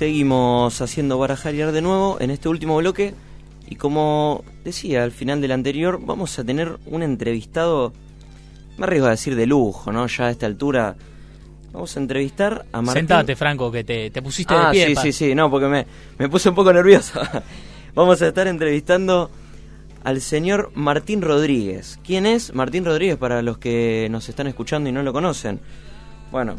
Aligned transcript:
seguimos 0.00 0.80
haciendo 0.80 1.18
barajarear 1.18 1.72
de 1.72 1.82
nuevo 1.82 2.16
en 2.20 2.30
este 2.30 2.48
último 2.48 2.78
bloque. 2.78 3.12
Y 3.68 3.76
como 3.76 4.42
decía 4.64 5.04
al 5.04 5.12
final 5.12 5.42
del 5.42 5.52
anterior, 5.52 6.00
vamos 6.02 6.38
a 6.38 6.44
tener 6.44 6.78
un 6.86 7.02
entrevistado, 7.02 7.92
me 8.78 8.86
arriesgo 8.86 9.08
a 9.08 9.10
decir 9.10 9.36
de 9.36 9.44
lujo, 9.44 9.92
¿no? 9.92 10.06
Ya 10.06 10.28
a 10.28 10.30
esta 10.30 10.46
altura. 10.46 10.96
Vamos 11.74 11.94
a 11.94 12.00
entrevistar 12.00 12.64
a 12.72 12.80
Martín. 12.80 13.02
Sentate, 13.02 13.36
Franco, 13.36 13.70
que 13.70 13.84
te, 13.84 14.10
te 14.10 14.22
pusiste 14.22 14.54
ah, 14.54 14.68
de 14.68 14.72
pie. 14.72 14.86
Sí, 14.86 14.96
sí, 15.02 15.12
sí, 15.12 15.34
no, 15.34 15.50
porque 15.50 15.66
me, 15.66 15.86
me 16.16 16.30
puse 16.30 16.48
un 16.48 16.54
poco 16.54 16.72
nervioso. 16.72 17.20
vamos 17.94 18.22
a 18.22 18.28
estar 18.28 18.46
entrevistando 18.46 19.30
al 20.02 20.22
señor 20.22 20.72
Martín 20.74 21.20
Rodríguez. 21.20 22.00
¿Quién 22.02 22.24
es 22.24 22.54
Martín 22.54 22.86
Rodríguez 22.86 23.18
para 23.18 23.42
los 23.42 23.58
que 23.58 24.08
nos 24.10 24.30
están 24.30 24.46
escuchando 24.46 24.88
y 24.88 24.92
no 24.92 25.02
lo 25.02 25.12
conocen? 25.12 25.60
Bueno, 26.32 26.56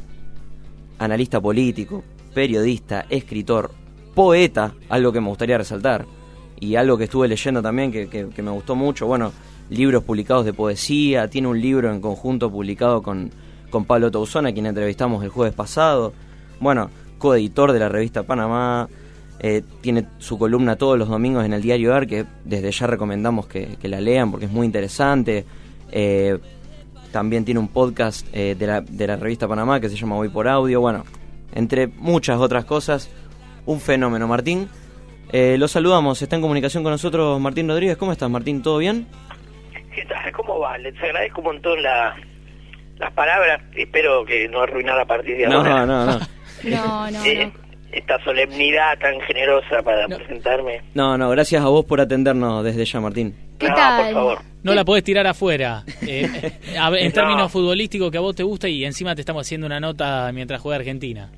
analista 1.00 1.42
político, 1.42 2.04
periodista, 2.34 3.06
escritor, 3.10 3.72
poeta, 4.16 4.74
algo 4.90 5.12
que 5.12 5.22
me 5.22 5.28
gustaría 5.30 5.58
resaltar, 5.58 6.06
y 6.60 6.76
algo 6.76 6.98
que 6.98 7.06
estuve 7.06 7.28
leyendo 7.28 7.62
también 7.62 7.92
que, 7.92 8.08
que- 8.08 8.42
me 8.42 8.52
gustó 8.52 8.76
mucho, 8.76 9.08
bueno, 9.08 9.32
libros 9.70 10.04
publicados 10.04 10.46
de 10.46 10.54
poesía, 10.54 11.28
tiene 11.30 11.48
un 11.48 11.60
libro 11.60 11.92
en 11.92 12.02
conjunto 12.02 12.52
publicado 12.52 13.02
con, 13.02 13.32
con 13.70 13.86
Pablo 13.86 14.12
Tauzón, 14.12 14.46
a 14.46 14.52
quien 14.54 14.66
entrevistamos 14.66 15.24
el 15.24 15.30
jueves 15.30 15.54
pasado, 15.54 16.14
bueno, 16.60 16.90
coeditor 17.18 17.72
de 17.72 17.80
la 17.80 17.90
revista 17.90 18.24
Panamá, 18.24 18.88
eh, 19.40 19.64
tiene 19.82 20.06
su 20.20 20.38
columna 20.38 20.76
todos 20.76 21.00
los 21.00 21.10
domingos 21.10 21.46
en 21.46 21.54
el 21.54 21.62
diario 21.64 21.96
AR, 21.96 22.06
que 22.06 22.26
desde 22.46 22.72
ya 22.72 22.86
recomendamos 22.86 23.48
que, 23.48 23.76
que 23.82 23.88
la 23.88 24.00
lean 24.00 24.30
porque 24.30 24.46
es 24.46 24.52
muy 24.52 24.66
interesante. 24.68 25.46
Eh, 25.92 26.38
también 27.12 27.44
tiene 27.44 27.60
un 27.60 27.68
podcast 27.68 28.28
eh, 28.34 28.56
de, 28.58 28.68
la, 28.68 28.82
de 28.82 29.08
la 29.08 29.16
revista 29.16 29.48
Panamá 29.48 29.80
que 29.80 29.90
se 29.90 29.96
llama 29.96 30.16
Voy 30.16 30.30
por 30.30 30.48
Audio. 30.48 30.80
Bueno, 30.80 31.04
entre 31.54 31.88
muchas 31.88 32.40
otras 32.40 32.66
cosas, 32.66 33.10
un 33.66 33.80
fenómeno, 33.80 34.28
Martín. 34.28 34.70
Eh, 35.34 35.56
lo 35.58 35.68
saludamos, 35.68 36.22
está 36.22 36.36
en 36.36 36.42
comunicación 36.42 36.84
con 36.84 36.92
nosotros 36.92 37.40
Martín 37.40 37.68
Rodríguez. 37.70 37.98
¿Cómo 37.98 38.12
estás, 38.12 38.30
Martín? 38.30 38.62
¿Todo 38.62 38.78
bien? 38.80 39.08
¿Qué 39.96 40.06
tal? 40.06 40.32
¿Cómo 40.34 40.60
va? 40.60 40.78
Les 40.78 40.96
agradezco 41.02 41.40
un 41.42 41.46
montón 41.48 41.82
la, 41.82 42.16
las 42.98 43.12
palabras. 43.14 43.62
Espero 43.76 44.26
que 44.26 44.48
no 44.50 44.62
arruinar 44.62 45.00
a 45.00 45.06
partir 45.06 45.38
de 45.38 45.48
No, 45.48 45.58
ahora. 45.58 45.86
no, 45.86 46.06
no. 46.06 46.20
No, 46.64 47.10
no, 47.10 47.26
Eh, 47.26 47.46
no. 47.54 47.61
Esta 47.92 48.24
solemnidad 48.24 48.98
tan 49.00 49.20
generosa 49.22 49.82
para 49.84 50.08
No. 50.08 50.18
presentarme. 50.18 50.82
No, 50.94 51.18
no, 51.18 51.30
gracias 51.30 51.62
a 51.64 51.68
vos 51.68 51.86
por 51.86 52.00
atendernos 52.02 52.64
desde 52.64 52.86
ya, 52.86 53.00
Martín. 53.00 53.36
¿Qué 53.60 53.68
No, 53.70 53.76
tal? 53.76 54.06
por 54.06 54.14
favor. 54.14 54.38
No 54.64 54.74
la 54.76 54.86
podés 54.86 55.04
tirar 55.04 55.26
afuera. 55.28 55.84
Eh, 56.08 56.28
eh, 56.34 56.52
en 56.74 57.08
No. 57.08 57.14
términos 57.14 57.52
futbolísticos 57.52 58.12
que 58.12 58.18
a 58.18 58.22
vos 58.22 58.36
te 58.36 58.44
gusta 58.44 58.68
y 58.68 58.86
encima 58.86 59.16
te 59.16 59.22
estamos 59.22 59.46
haciendo 59.46 59.66
una 59.68 59.80
nota 59.80 60.30
mientras 60.34 60.62
juega 60.62 60.78
Argentina. 60.78 61.32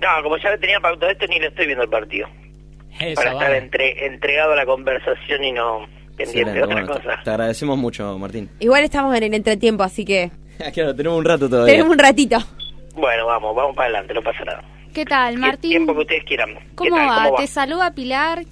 No, 0.00 0.08
como 0.22 0.36
ya 0.38 0.56
tenía 0.58 0.80
pautado 0.80 1.12
esto, 1.12 1.26
ni 1.26 1.38
lo 1.38 1.48
estoy 1.48 1.66
viendo 1.66 1.84
el 1.84 1.90
partido. 1.90 2.26
Esa, 2.98 3.14
para 3.22 3.32
estar 3.32 3.54
entre, 3.54 4.06
entregado 4.06 4.52
a 4.52 4.56
la 4.56 4.66
conversación 4.66 5.44
y 5.44 5.52
no 5.52 5.86
pendiente 6.16 6.52
de 6.52 6.62
otra 6.62 6.74
bueno, 6.82 6.88
cosa. 6.94 7.20
te 7.24 7.30
agradecemos 7.30 7.78
mucho, 7.78 8.18
Martín. 8.18 8.50
Igual 8.60 8.82
estamos 8.84 9.14
en 9.16 9.22
el 9.24 9.34
entretiempo, 9.34 9.82
así 9.82 10.04
que 10.04 10.30
claro, 10.74 10.94
tenemos 10.94 11.18
un 11.18 11.24
rato 11.24 11.48
todavía. 11.48 11.72
tenemos 11.74 11.92
un 11.92 11.98
ratito. 11.98 12.36
Bueno, 12.94 13.26
vamos, 13.26 13.54
vamos 13.54 13.74
para 13.76 13.86
adelante, 13.88 14.12
no 14.14 14.22
pasa 14.22 14.44
nada. 14.44 14.62
¿Qué 14.94 15.04
tal, 15.04 15.34
El 15.34 15.40
Martín? 15.40 15.70
tiempo 15.70 15.94
que 15.94 16.00
ustedes 16.00 16.24
quieran. 16.24 16.54
¿Qué 16.54 16.74
¿Cómo 16.76 16.96
tal? 16.96 17.08
va? 17.08 17.14
¿Cómo 17.16 17.32
va? 17.32 17.38
Te 17.38 17.46
saluda 17.46 17.94
Pilar. 17.94 18.44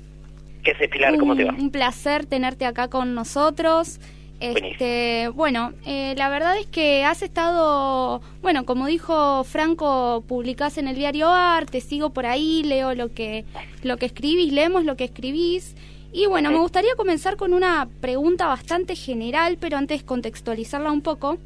¿Qué 0.63 0.89
Pilar? 0.89 1.19
¿Cómo 1.19 1.35
te 1.35 1.45
va? 1.45 1.53
Un 1.53 1.71
placer 1.71 2.27
tenerte 2.27 2.67
acá 2.67 2.89
con 2.89 3.15
nosotros. 3.15 4.01
Este, 4.41 5.31
bueno, 5.35 5.73
eh, 5.85 6.15
la 6.17 6.29
verdad 6.29 6.57
es 6.59 6.67
que 6.67 7.05
has 7.05 7.23
estado, 7.23 8.21
bueno, 8.41 8.65
como 8.67 8.87
dijo 8.87 9.43
Franco, 9.43 10.23
publicás 10.29 10.79
en 10.79 10.87
el 10.87 10.95
diario 10.95 11.29
AR, 11.29 11.67
te 11.67 11.81
sigo 11.81 12.11
por 12.11 12.25
ahí, 12.25 12.63
leo 12.63 12.95
lo 12.95 13.13
que, 13.13 13.45
lo 13.83 13.97
que 13.97 14.07
escribís, 14.07 14.53
leemos 14.53 14.85
lo 14.85 14.97
que 14.97 15.05
escribís. 15.05 15.75
Y 16.13 16.27
bueno, 16.27 16.51
me 16.51 16.59
gustaría 16.59 16.95
comenzar 16.97 17.37
con 17.37 17.53
una 17.53 17.89
pregunta 18.01 18.47
bastante 18.47 18.95
general, 18.95 19.59
pero 19.61 19.77
antes 19.77 20.05
contextualizarla 20.05 20.91
un 20.93 21.03
poco. 21.03 21.39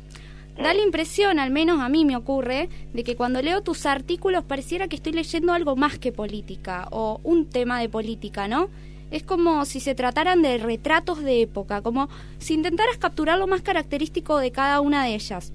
Da 0.63 0.75
la 0.75 0.83
impresión, 0.83 1.41
al 1.41 1.51
menos 1.51 1.81
a 1.81 1.89
mí 1.89 2.05
me 2.05 2.15
ocurre, 2.15 2.69
de 2.93 3.03
que 3.03 3.17
cuando 3.17 3.43
leo 3.43 3.63
tus 3.63 3.85
artículos 3.85 4.45
pareciera 4.45 4.87
que 4.87 4.95
estoy 4.95 5.13
leyendo 5.13 5.53
algo 5.53 5.75
más 5.75 5.99
que 5.99 6.13
política 6.13 6.87
o 6.93 7.21
un 7.25 7.47
tema 7.47 7.81
de 7.81 7.89
política, 7.89 8.47
¿no? 8.47 8.69
Es 9.11 9.25
como 9.25 9.65
si 9.65 9.81
se 9.81 9.97
trataran 9.97 10.41
de 10.41 10.59
retratos 10.59 11.21
de 11.25 11.43
época, 11.43 11.83
como 11.83 12.09
si 12.39 12.55
intentaras 12.55 12.97
capturar 12.97 13.41
lo 13.41 13.49
más 13.49 13.63
característico 13.63 14.39
de 14.39 14.53
cada 14.53 14.81
una 14.81 15.05
de 15.05 15.17
ellas. 15.17 15.53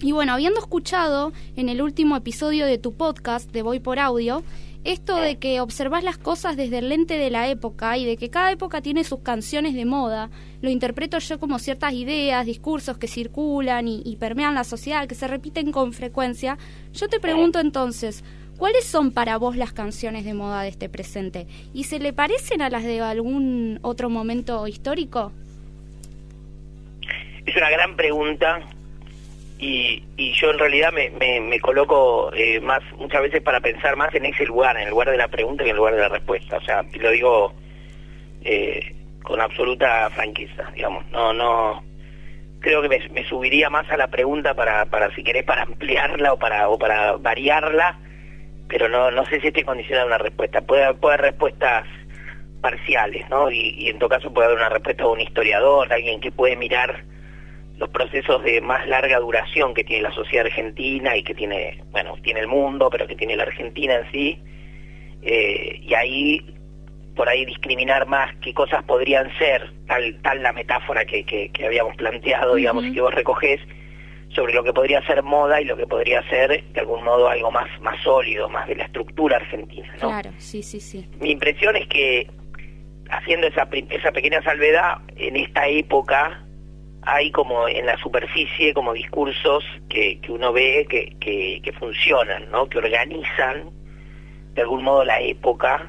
Y 0.00 0.10
bueno, 0.10 0.32
habiendo 0.32 0.58
escuchado 0.58 1.32
en 1.54 1.68
el 1.68 1.80
último 1.80 2.16
episodio 2.16 2.66
de 2.66 2.78
tu 2.78 2.94
podcast 2.94 3.52
de 3.52 3.62
Voy 3.62 3.78
por 3.78 4.00
Audio, 4.00 4.42
esto 4.84 5.16
de 5.16 5.38
que 5.38 5.60
observas 5.60 6.04
las 6.04 6.18
cosas 6.18 6.56
desde 6.56 6.78
el 6.78 6.88
lente 6.88 7.18
de 7.18 7.30
la 7.30 7.48
época 7.48 7.96
y 7.96 8.04
de 8.04 8.16
que 8.16 8.30
cada 8.30 8.52
época 8.52 8.80
tiene 8.80 9.04
sus 9.04 9.20
canciones 9.20 9.74
de 9.74 9.84
moda, 9.84 10.30
lo 10.60 10.70
interpreto 10.70 11.18
yo 11.18 11.38
como 11.38 11.58
ciertas 11.58 11.92
ideas, 11.92 12.46
discursos 12.46 12.98
que 12.98 13.08
circulan 13.08 13.88
y, 13.88 14.02
y 14.04 14.16
permean 14.16 14.54
la 14.54 14.64
sociedad, 14.64 15.06
que 15.06 15.14
se 15.14 15.28
repiten 15.28 15.72
con 15.72 15.92
frecuencia. 15.92 16.58
Yo 16.92 17.08
te 17.08 17.20
pregunto 17.20 17.60
entonces, 17.60 18.24
¿cuáles 18.56 18.84
son 18.84 19.10
para 19.12 19.36
vos 19.36 19.56
las 19.56 19.72
canciones 19.72 20.24
de 20.24 20.34
moda 20.34 20.62
de 20.62 20.68
este 20.68 20.88
presente? 20.88 21.46
¿Y 21.74 21.84
se 21.84 21.98
le 21.98 22.12
parecen 22.12 22.62
a 22.62 22.70
las 22.70 22.84
de 22.84 23.00
algún 23.00 23.78
otro 23.82 24.08
momento 24.08 24.66
histórico? 24.66 25.32
Es 27.44 27.56
una 27.56 27.70
gran 27.70 27.96
pregunta 27.96 28.60
y, 29.58 30.04
y 30.16 30.32
yo 30.34 30.50
en 30.52 30.58
realidad 30.58 30.92
me, 30.92 31.10
me, 31.40 31.60
coloco 31.60 32.32
eh, 32.32 32.60
más 32.60 32.80
muchas 32.96 33.22
veces 33.22 33.42
para 33.42 33.60
pensar 33.60 33.96
más 33.96 34.14
en 34.14 34.26
ese 34.26 34.46
lugar, 34.46 34.76
en 34.76 34.84
el 34.84 34.90
lugar 34.90 35.10
de 35.10 35.16
la 35.16 35.26
pregunta 35.26 35.64
que 35.64 35.70
en 35.70 35.74
el 35.74 35.78
lugar 35.78 35.94
de 35.96 36.00
la 36.00 36.08
respuesta. 36.08 36.58
O 36.58 36.60
sea, 36.60 36.84
lo 36.94 37.10
digo 37.10 37.54
eh, 38.42 38.94
con 39.24 39.40
absoluta 39.40 40.10
franqueza, 40.10 40.70
digamos. 40.74 41.04
No, 41.10 41.32
no. 41.32 41.82
Creo 42.60 42.82
que 42.82 42.88
me, 43.10 43.24
subiría 43.24 43.68
más 43.68 43.90
a 43.90 43.96
la 43.96 44.08
pregunta 44.08 44.54
para, 44.54 44.86
para 44.86 45.12
si 45.14 45.24
querés, 45.24 45.44
para 45.44 45.62
ampliarla 45.62 46.34
o 46.34 46.38
para, 46.38 46.68
o 46.68 46.78
para 46.78 47.16
variarla, 47.16 47.98
pero 48.68 48.88
no, 48.88 49.10
no 49.10 49.24
sé 49.26 49.40
si 49.40 49.48
esté 49.48 49.64
condicionada 49.64 50.04
a 50.04 50.06
una 50.06 50.18
respuesta. 50.18 50.60
Puede, 50.60 50.94
puede 50.94 51.14
haber 51.14 51.32
respuestas 51.32 51.84
parciales, 52.60 53.28
¿no? 53.28 53.50
Y, 53.50 53.74
y 53.76 53.88
en 53.88 53.98
todo 53.98 54.08
caso 54.08 54.32
puede 54.32 54.46
haber 54.46 54.58
una 54.58 54.68
respuesta 54.68 55.02
de 55.02 55.10
un 55.10 55.20
historiador, 55.20 55.92
alguien 55.92 56.20
que 56.20 56.30
puede 56.30 56.56
mirar 56.56 57.04
los 57.78 57.88
procesos 57.90 58.42
de 58.42 58.60
más 58.60 58.86
larga 58.88 59.18
duración 59.20 59.72
que 59.72 59.84
tiene 59.84 60.02
la 60.02 60.12
sociedad 60.12 60.46
argentina 60.46 61.16
y 61.16 61.22
que 61.22 61.34
tiene, 61.34 61.82
bueno, 61.90 62.16
tiene 62.22 62.40
el 62.40 62.48
mundo, 62.48 62.90
pero 62.90 63.06
que 63.06 63.14
tiene 63.14 63.36
la 63.36 63.44
Argentina 63.44 63.94
en 63.94 64.12
sí, 64.12 64.42
eh, 65.22 65.80
y 65.82 65.94
ahí, 65.94 66.54
por 67.14 67.28
ahí 67.28 67.44
discriminar 67.44 68.06
más 68.06 68.34
qué 68.42 68.52
cosas 68.52 68.82
podrían 68.84 69.30
ser, 69.38 69.72
tal, 69.86 70.20
tal 70.22 70.42
la 70.42 70.52
metáfora 70.52 71.04
que, 71.04 71.24
que, 71.24 71.50
que 71.50 71.66
habíamos 71.66 71.96
planteado, 71.96 72.56
digamos, 72.56 72.84
y 72.84 72.92
que 72.92 73.00
vos 73.00 73.14
recogés, 73.14 73.60
sobre 74.34 74.52
lo 74.52 74.62
que 74.62 74.72
podría 74.72 75.00
ser 75.06 75.22
moda 75.22 75.60
y 75.60 75.64
lo 75.64 75.76
que 75.76 75.86
podría 75.86 76.22
ser, 76.28 76.62
de 76.72 76.80
algún 76.80 77.02
modo, 77.04 77.28
algo 77.28 77.50
más, 77.50 77.68
más 77.80 78.02
sólido, 78.02 78.48
más 78.48 78.68
de 78.68 78.74
la 78.74 78.84
estructura 78.84 79.36
argentina, 79.36 79.88
¿no? 80.02 80.08
Claro, 80.08 80.32
sí, 80.36 80.62
sí, 80.62 80.80
sí. 80.80 81.08
Mi 81.20 81.30
impresión 81.30 81.76
es 81.76 81.88
que, 81.88 82.28
haciendo 83.08 83.46
esa, 83.46 83.68
esa 83.88 84.12
pequeña 84.12 84.42
salvedad, 84.42 84.98
en 85.16 85.36
esta 85.36 85.66
época 85.66 86.44
hay 87.02 87.30
como 87.30 87.68
en 87.68 87.86
la 87.86 87.96
superficie 87.98 88.74
como 88.74 88.92
discursos 88.92 89.64
que, 89.88 90.20
que 90.20 90.32
uno 90.32 90.52
ve 90.52 90.86
que, 90.88 91.16
que, 91.20 91.72
funcionan, 91.72 92.50
¿no? 92.50 92.68
que 92.68 92.78
organizan 92.78 93.70
de 94.54 94.62
algún 94.62 94.82
modo 94.82 95.04
la 95.04 95.20
época, 95.20 95.86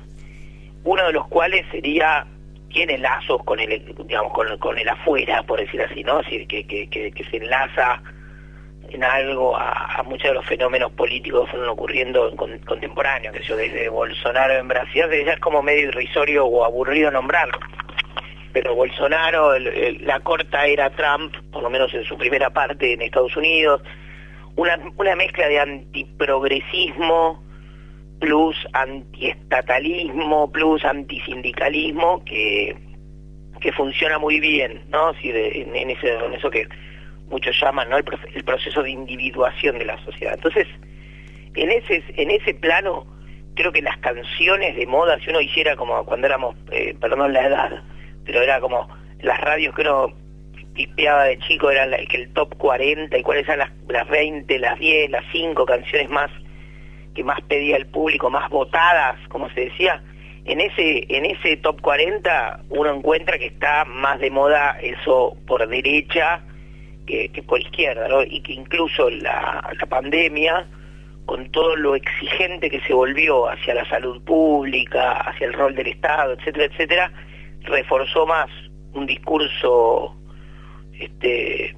uno 0.84 1.08
de 1.08 1.14
los 1.14 1.28
cuales 1.28 1.66
sería 1.72 2.26
tiene 2.70 3.00
lazos 3.00 3.44
con 3.44 3.60
el 3.60 3.96
digamos 4.06 4.32
con, 4.60 4.78
el 4.78 4.88
afuera 4.88 5.42
por 5.42 5.60
decir 5.60 5.82
así 5.82 6.04
no 6.04 6.20
es 6.20 6.26
decir 6.28 6.48
que, 6.48 6.66
que, 6.66 7.26
se 7.32 7.38
enlaza 7.38 8.00
en 8.90 9.04
algo 9.04 9.58
a, 9.58 10.04
muchos 10.04 10.30
de 10.30 10.36
los 10.36 10.46
fenómenos 10.46 10.92
políticos 10.92 11.46
que 11.46 11.52
fueron 11.52 11.70
ocurriendo 11.70 12.30
en 12.30 12.36
con- 12.36 12.60
contemporáneos 12.60 13.36
que 13.36 13.44
yo 13.44 13.56
desde 13.56 13.90
Bolsonaro 13.90 14.54
en 14.54 14.68
Brasil 14.68 15.04
es 15.12 15.40
como 15.40 15.64
medio 15.64 15.88
irrisorio 15.88 16.46
o 16.46 16.64
aburrido 16.64 17.10
nombrarlo 17.10 17.58
pero 18.54 18.76
Bolsonaro, 18.76 19.54
el- 19.54 19.68
el- 19.68 20.06
la 20.06 20.20
corta 20.22 20.66
era 20.66 20.90
Trump, 20.92 21.34
por 21.52 21.64
lo 21.64 21.70
menos 21.70 21.94
en 21.94 22.04
su 22.06 22.18
primera 22.18 22.50
parte 22.52 22.94
en 22.94 23.02
Estados 23.02 23.36
Unidos, 23.38 23.82
una, 24.56 24.78
una 24.98 25.16
mezcla 25.16 25.48
de 25.48 25.60
antiprogresismo 25.60 27.44
plus 28.20 28.56
antiestatalismo 28.74 30.52
plus 30.52 30.84
antisindicalismo 30.84 32.24
que, 32.26 32.76
que 33.62 33.72
funciona 33.72 34.18
muy 34.20 34.40
bien, 34.40 34.84
¿no? 34.90 35.14
Si 35.16 35.30
en, 35.30 35.90
ese, 35.90 36.18
eso 36.36 36.50
que 36.50 36.68
muchos 37.30 37.58
llaman, 37.62 37.90
¿no? 37.90 37.98
El 37.98 38.44
proceso 38.44 38.84
de 38.84 38.90
individuación 38.92 39.78
de 39.80 39.86
la 39.86 40.04
sociedad. 40.04 40.34
Entonces, 40.34 40.68
en 41.56 41.72
ese, 41.72 42.04
en 42.18 42.32
ese 42.32 42.54
plano, 42.56 43.06
creo 43.56 43.72
que 43.72 43.82
las 43.82 43.98
canciones 44.00 44.76
de 44.76 44.86
moda, 44.86 45.18
si 45.20 45.30
uno 45.30 45.40
hiciera 45.42 45.76
como 45.76 46.04
cuando 46.06 46.28
éramos, 46.28 46.56
eh, 46.72 46.96
perdón 47.00 47.32
la 47.34 47.48
edad, 47.48 47.84
pero 48.30 48.44
era 48.44 48.60
como 48.60 48.88
las 49.22 49.42
radios 49.42 49.74
que 49.74 49.82
uno 49.82 50.14
tipeaba 50.76 51.24
de 51.24 51.40
chico, 51.40 51.72
eran 51.72 51.90
la- 51.90 51.98
que 52.06 52.18
el 52.18 52.32
top 52.34 52.56
40 52.58 53.18
y 53.18 53.24
cuáles 53.24 53.46
eran 53.48 53.60
las, 53.60 53.72
las 53.88 54.08
20, 54.08 54.60
las 54.60 54.78
10, 54.78 55.10
las 55.10 55.24
5 55.32 55.66
canciones 55.66 56.10
más 56.12 56.30
que 57.16 57.24
más 57.24 57.42
pedía 57.42 57.76
el 57.76 57.88
público, 57.88 58.30
más 58.30 58.48
votadas, 58.52 59.16
como 59.30 59.50
se 59.50 59.62
decía, 59.62 60.04
en 60.46 60.62
ese 60.62 61.06
en 61.10 61.26
ese 61.26 61.58
top 61.58 61.82
40 61.82 62.62
uno 62.70 62.94
encuentra 62.94 63.40
que 63.40 63.48
está 63.48 63.84
más 63.86 64.20
de 64.20 64.30
moda 64.30 64.78
eso 64.80 65.36
por 65.48 65.68
derecha 65.68 66.42
que, 67.08 67.32
por 67.48 67.60
izquierda, 67.60 68.08
¿no? 68.08 68.22
Y 68.22 68.42
que 68.42 68.54
incluso 68.54 69.10
la, 69.10 69.68
la 69.80 69.86
pandemia, 69.88 70.68
con 71.26 71.50
todo 71.52 71.76
lo 71.76 71.96
exigente 71.96 72.70
que 72.70 72.80
se 72.82 72.94
volvió 72.94 73.50
hacia 73.50 73.74
la 73.74 73.90
salud 73.90 74.22
pública, 74.24 75.14
hacia 75.14 75.48
el 75.48 75.54
rol 75.54 75.74
del 75.74 75.88
Estado, 75.88 76.34
etcétera, 76.34 76.66
etcétera, 76.66 77.12
reforzó 77.64 78.26
más 78.26 78.50
un 78.94 79.06
discurso 79.06 80.16
este, 81.00 81.76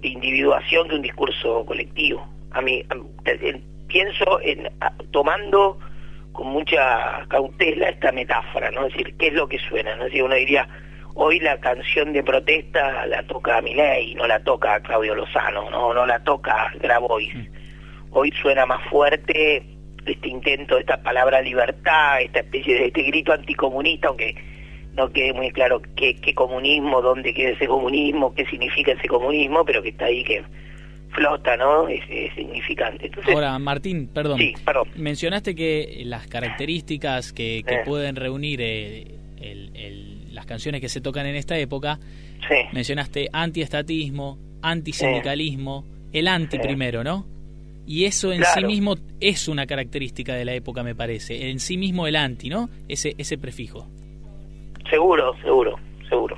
de 0.00 0.08
individuación 0.08 0.88
que 0.88 0.94
un 0.96 1.02
discurso 1.02 1.64
colectivo. 1.66 2.26
A 2.52 2.60
mí, 2.60 2.84
pienso 3.86 4.40
en 4.42 4.68
tomando 5.10 5.78
con 6.32 6.48
mucha 6.48 7.26
cautela 7.28 7.88
esta 7.88 8.12
metáfora, 8.12 8.70
¿no? 8.70 8.86
Es 8.86 8.92
decir, 8.92 9.14
¿qué 9.18 9.28
es 9.28 9.34
lo 9.34 9.48
que 9.48 9.58
suena? 9.58 9.94
¿no? 9.96 10.04
Es 10.04 10.10
decir, 10.10 10.22
uno 10.22 10.34
diría, 10.34 10.68
hoy 11.14 11.40
la 11.40 11.58
canción 11.58 12.12
de 12.12 12.22
protesta 12.22 13.06
la 13.06 13.22
toca 13.24 13.60
Milei, 13.60 14.14
no 14.14 14.26
la 14.26 14.40
toca 14.40 14.80
Claudio 14.80 15.14
Lozano, 15.14 15.70
no, 15.70 15.92
no 15.92 16.06
la 16.06 16.20
toca 16.20 16.72
Grabois. 16.80 17.34
Mm. 17.34 17.46
Hoy 18.12 18.32
suena 18.40 18.66
más 18.66 18.82
fuerte 18.88 19.64
este 20.06 20.28
intento, 20.28 20.78
esta 20.78 21.02
palabra 21.02 21.40
libertad, 21.42 22.20
esta 22.20 22.40
especie 22.40 22.74
de 22.74 22.86
este 22.86 23.02
grito 23.02 23.32
anticomunista, 23.32 24.08
aunque 24.08 24.34
no 24.94 25.10
quede 25.12 25.32
muy 25.32 25.50
claro 25.50 25.80
qué, 25.96 26.14
qué 26.16 26.34
comunismo, 26.34 27.00
dónde 27.00 27.32
queda 27.32 27.50
ese 27.50 27.66
comunismo, 27.66 28.34
qué 28.34 28.44
significa 28.46 28.92
ese 28.92 29.08
comunismo, 29.08 29.64
pero 29.64 29.82
que 29.82 29.90
está 29.90 30.06
ahí 30.06 30.24
que 30.24 30.42
flota, 31.12 31.56
¿no? 31.56 31.88
Es, 31.88 32.00
significante. 32.34 33.10
Ahora, 33.32 33.58
Martín, 33.58 34.08
perdón. 34.08 34.40
Mencionaste 34.96 35.54
que 35.54 36.02
las 36.04 36.26
características 36.26 37.32
que, 37.32 37.62
que 37.66 37.76
eh. 37.76 37.82
pueden 37.84 38.16
reunir 38.16 38.60
eh, 38.62 39.06
las 40.30 40.46
canciones 40.46 40.80
que 40.80 40.88
se 40.88 41.00
tocan 41.00 41.26
en 41.26 41.36
esta 41.36 41.58
época, 41.58 41.98
mencionaste 42.72 43.28
antiestatismo, 43.32 44.38
antisindicalismo, 44.62 45.84
el 46.12 46.28
anti 46.28 46.58
primero, 46.58 47.04
¿no? 47.04 47.26
Y 47.86 48.04
eso 48.04 48.32
en 48.32 48.44
sí 48.44 48.64
mismo 48.64 48.96
es 49.18 49.48
una 49.48 49.66
característica 49.66 50.34
de 50.34 50.44
la 50.44 50.54
época, 50.54 50.82
me 50.82 50.94
parece. 50.94 51.50
En 51.50 51.58
sí 51.58 51.76
mismo 51.76 52.06
el 52.06 52.14
anti, 52.14 52.48
¿no? 52.48 52.70
Ese, 52.88 53.14
ese 53.18 53.36
prefijo. 53.36 53.88
Seguro, 54.90 55.34
seguro, 55.42 55.78
seguro. 56.08 56.36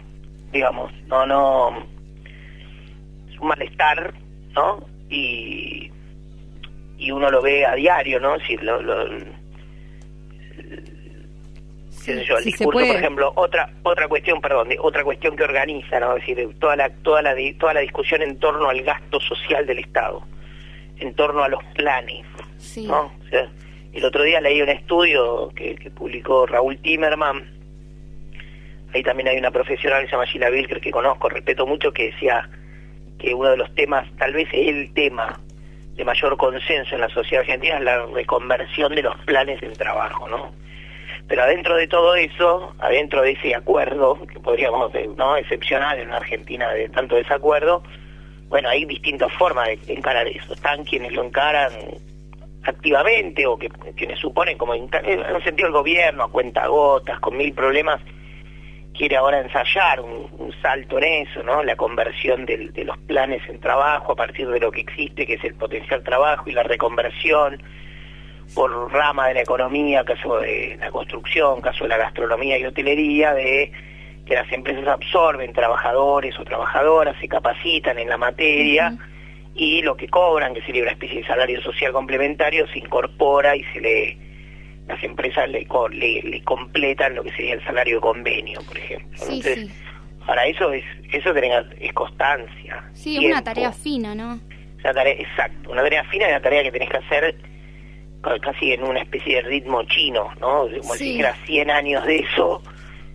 Digamos, 0.52 0.92
no, 1.06 1.26
no. 1.26 1.86
Es 3.30 3.38
un 3.40 3.48
malestar, 3.48 4.12
¿no? 4.54 4.86
Y, 5.08 5.90
y 6.98 7.10
uno 7.10 7.30
lo 7.30 7.40
ve 7.40 7.64
a 7.64 7.74
diario, 7.74 8.20
¿no? 8.20 8.38
Si 8.40 8.56
lo, 8.58 8.82
lo 8.82 9.08
yo, 12.06 12.36
el 12.36 12.44
discurso, 12.44 12.86
por 12.86 12.96
ejemplo, 12.96 13.32
otra 13.36 13.70
otra 13.84 14.08
cuestión, 14.08 14.40
perdón, 14.40 14.68
otra 14.80 15.04
cuestión 15.04 15.36
que 15.36 15.44
organiza, 15.44 16.00
¿no? 16.00 16.16
Es 16.16 16.26
decir, 16.26 16.54
toda 16.58 16.76
la 16.76 16.90
toda 17.02 17.22
la 17.22 17.34
toda 17.58 17.74
la 17.74 17.80
discusión 17.80 18.22
en 18.22 18.38
torno 18.38 18.68
al 18.68 18.82
gasto 18.82 19.20
social 19.20 19.66
del 19.66 19.78
Estado, 19.78 20.22
en 20.98 21.14
torno 21.14 21.44
a 21.44 21.48
los 21.48 21.62
planes, 21.74 22.26
¿no? 22.86 23.02
O 23.02 23.28
sea, 23.30 23.50
el 23.92 24.04
otro 24.04 24.24
día 24.24 24.40
leí 24.40 24.60
un 24.60 24.68
estudio 24.68 25.50
que, 25.54 25.76
que 25.76 25.90
publicó 25.90 26.46
Raúl 26.46 26.76
Timerman 26.78 27.61
ahí 28.94 29.02
también 29.02 29.28
hay 29.28 29.38
una 29.38 29.50
profesional 29.50 30.02
que 30.02 30.06
se 30.06 30.12
llama 30.12 30.26
Gila 30.26 30.50
Wilker 30.50 30.80
que 30.80 30.90
conozco, 30.90 31.28
respeto 31.28 31.66
mucho, 31.66 31.92
que 31.92 32.10
decía 32.10 32.48
que 33.18 33.34
uno 33.34 33.50
de 33.50 33.56
los 33.56 33.74
temas, 33.74 34.06
tal 34.18 34.32
vez 34.32 34.48
el 34.52 34.92
tema 34.94 35.38
de 35.94 36.04
mayor 36.04 36.36
consenso 36.36 36.94
en 36.94 37.02
la 37.02 37.08
sociedad 37.08 37.42
argentina 37.42 37.76
es 37.78 37.84
la 37.84 38.06
reconversión 38.06 38.94
de 38.94 39.02
los 39.02 39.16
planes 39.24 39.62
en 39.62 39.72
trabajo, 39.74 40.28
¿no? 40.28 40.52
Pero 41.28 41.42
adentro 41.44 41.76
de 41.76 41.86
todo 41.86 42.14
eso, 42.16 42.74
adentro 42.78 43.22
de 43.22 43.32
ese 43.32 43.54
acuerdo, 43.54 44.18
que 44.26 44.40
podríamos, 44.40 44.92
¿no? 45.16 45.36
Excepcional 45.36 45.98
en 45.98 46.08
una 46.08 46.16
Argentina 46.16 46.70
de 46.70 46.88
tanto 46.88 47.16
desacuerdo, 47.16 47.82
bueno, 48.48 48.68
hay 48.68 48.84
distintas 48.84 49.32
formas 49.34 49.68
de 49.86 49.94
encarar 49.94 50.26
eso. 50.28 50.52
Están 50.52 50.84
quienes 50.84 51.12
lo 51.12 51.24
encaran 51.24 51.72
activamente 52.64 53.46
o 53.46 53.56
que 53.56 53.68
quienes 53.96 54.18
suponen 54.18 54.58
como 54.58 54.74
en 54.74 54.82
un 54.82 55.42
sentido 55.42 55.68
el 55.68 55.72
gobierno 55.72 56.24
a 56.24 56.30
cuenta 56.30 56.66
gotas, 56.66 57.18
con 57.20 57.36
mil 57.36 57.52
problemas, 57.54 58.00
quiere 58.96 59.16
ahora 59.16 59.40
ensayar 59.40 60.00
un, 60.00 60.52
salto 60.60 60.98
en 60.98 61.26
eso, 61.26 61.42
¿no? 61.42 61.64
La 61.64 61.74
conversión 61.74 62.46
de 62.46 62.84
los 62.84 62.98
planes 62.98 63.42
en 63.48 63.58
trabajo 63.58 64.12
a 64.12 64.16
partir 64.16 64.48
de 64.48 64.60
lo 64.60 64.70
que 64.70 64.82
existe, 64.82 65.26
que 65.26 65.34
es 65.34 65.44
el 65.44 65.54
potencial 65.54 66.04
trabajo 66.04 66.48
y 66.48 66.52
la 66.52 66.62
reconversión 66.62 67.60
por 68.54 68.92
rama 68.92 69.28
de 69.28 69.34
la 69.34 69.40
economía, 69.42 70.04
caso 70.04 70.38
de 70.38 70.76
la 70.78 70.90
construcción, 70.90 71.60
caso 71.60 71.84
de 71.84 71.88
la 71.88 71.96
gastronomía 71.96 72.58
y 72.58 72.64
hotelería, 72.66 73.34
de 73.34 73.72
que 74.26 74.34
las 74.34 74.50
empresas 74.52 74.86
absorben 74.86 75.52
trabajadores 75.52 76.38
o 76.38 76.44
trabajadoras, 76.44 77.16
se 77.20 77.28
capacitan 77.28 77.98
en 77.98 78.08
la 78.08 78.18
materia 78.18 78.96
y 79.54 79.82
lo 79.82 79.96
que 79.96 80.08
cobran, 80.08 80.54
que 80.54 80.62
sería 80.62 80.82
una 80.82 80.92
especie 80.92 81.20
de 81.20 81.26
salario 81.26 81.60
social 81.62 81.92
complementario, 81.92 82.66
se 82.68 82.78
incorpora 82.78 83.56
y 83.56 83.64
se 83.64 83.80
le 83.80 84.18
las 84.92 85.02
empresas 85.02 85.48
le, 85.48 85.66
le, 86.22 86.42
completan 86.44 87.14
lo 87.14 87.22
que 87.22 87.30
sería 87.32 87.54
el 87.54 87.64
salario 87.64 87.96
de 87.96 88.00
convenio, 88.00 88.60
por 88.66 88.76
ejemplo. 88.76 89.18
Entonces, 89.22 89.70
para 90.26 90.46
eso 90.46 90.72
es 90.72 90.84
eso 91.12 91.34
es 91.34 91.92
constancia. 91.92 92.84
Sí, 92.92 93.16
es 93.16 93.24
una 93.24 93.42
tarea 93.42 93.72
fina, 93.72 94.14
¿no? 94.14 94.40
Una 94.80 94.94
tarea, 94.94 95.14
exacto, 95.14 95.70
una 95.70 95.82
tarea 95.82 96.04
fina 96.04 96.26
es 96.26 96.32
una 96.32 96.42
tarea 96.42 96.62
que 96.62 96.72
tenés 96.72 96.90
que 96.90 96.96
hacer 96.96 97.36
casi 98.40 98.72
en 98.72 98.84
una 98.84 99.00
especie 99.00 99.36
de 99.36 99.42
ritmo 99.42 99.82
chino, 99.84 100.30
¿no? 100.40 100.68
Como 100.80 100.94
si 100.94 101.04
dijera 101.04 101.34
100 101.46 101.70
años 101.70 102.04
de 102.06 102.18
eso 102.18 102.62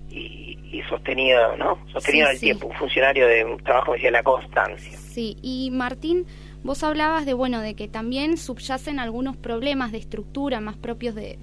y, 0.09 0.57
y 0.71 0.81
sostenido, 0.89 1.55
¿no? 1.57 1.79
Sostenido 1.93 2.27
en 2.27 2.33
el 2.33 2.39
tiempo, 2.39 2.67
un 2.67 2.75
funcionario 2.75 3.27
de 3.27 3.45
un 3.45 3.57
trabajo 3.63 3.93
que 3.93 3.97
decía 3.99 4.11
la 4.11 4.23
constancia. 4.23 4.97
Sí, 4.97 5.37
y 5.41 5.69
Martín, 5.71 6.25
Vos 6.67 6.83
hablabas 6.83 7.25
de, 7.25 7.33
bueno, 7.33 7.61
de 7.61 7.75
que 7.75 7.87
también 7.87 8.35
subyacen 8.35 8.99
algunos 8.99 9.37
problemas 9.37 9.93
de 9.93 9.99
estructura 9.99 10.59
más 10.59 10.75
propios 10.75 11.15
de, 11.15 11.39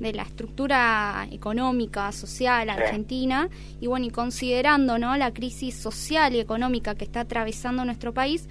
de, 0.00 0.12
la 0.12 0.24
estructura 0.24 1.28
económica, 1.30 2.10
social 2.10 2.68
argentina, 2.68 3.48
y 3.80 3.86
bueno, 3.86 4.06
y 4.06 4.10
considerando, 4.10 4.98
¿no?, 4.98 5.16
la 5.16 5.32
crisis 5.32 5.76
social 5.76 6.34
y 6.34 6.40
económica 6.40 6.96
que 6.96 7.04
está 7.04 7.20
atravesando 7.20 7.84
nuestro 7.84 8.12
país, 8.12 8.48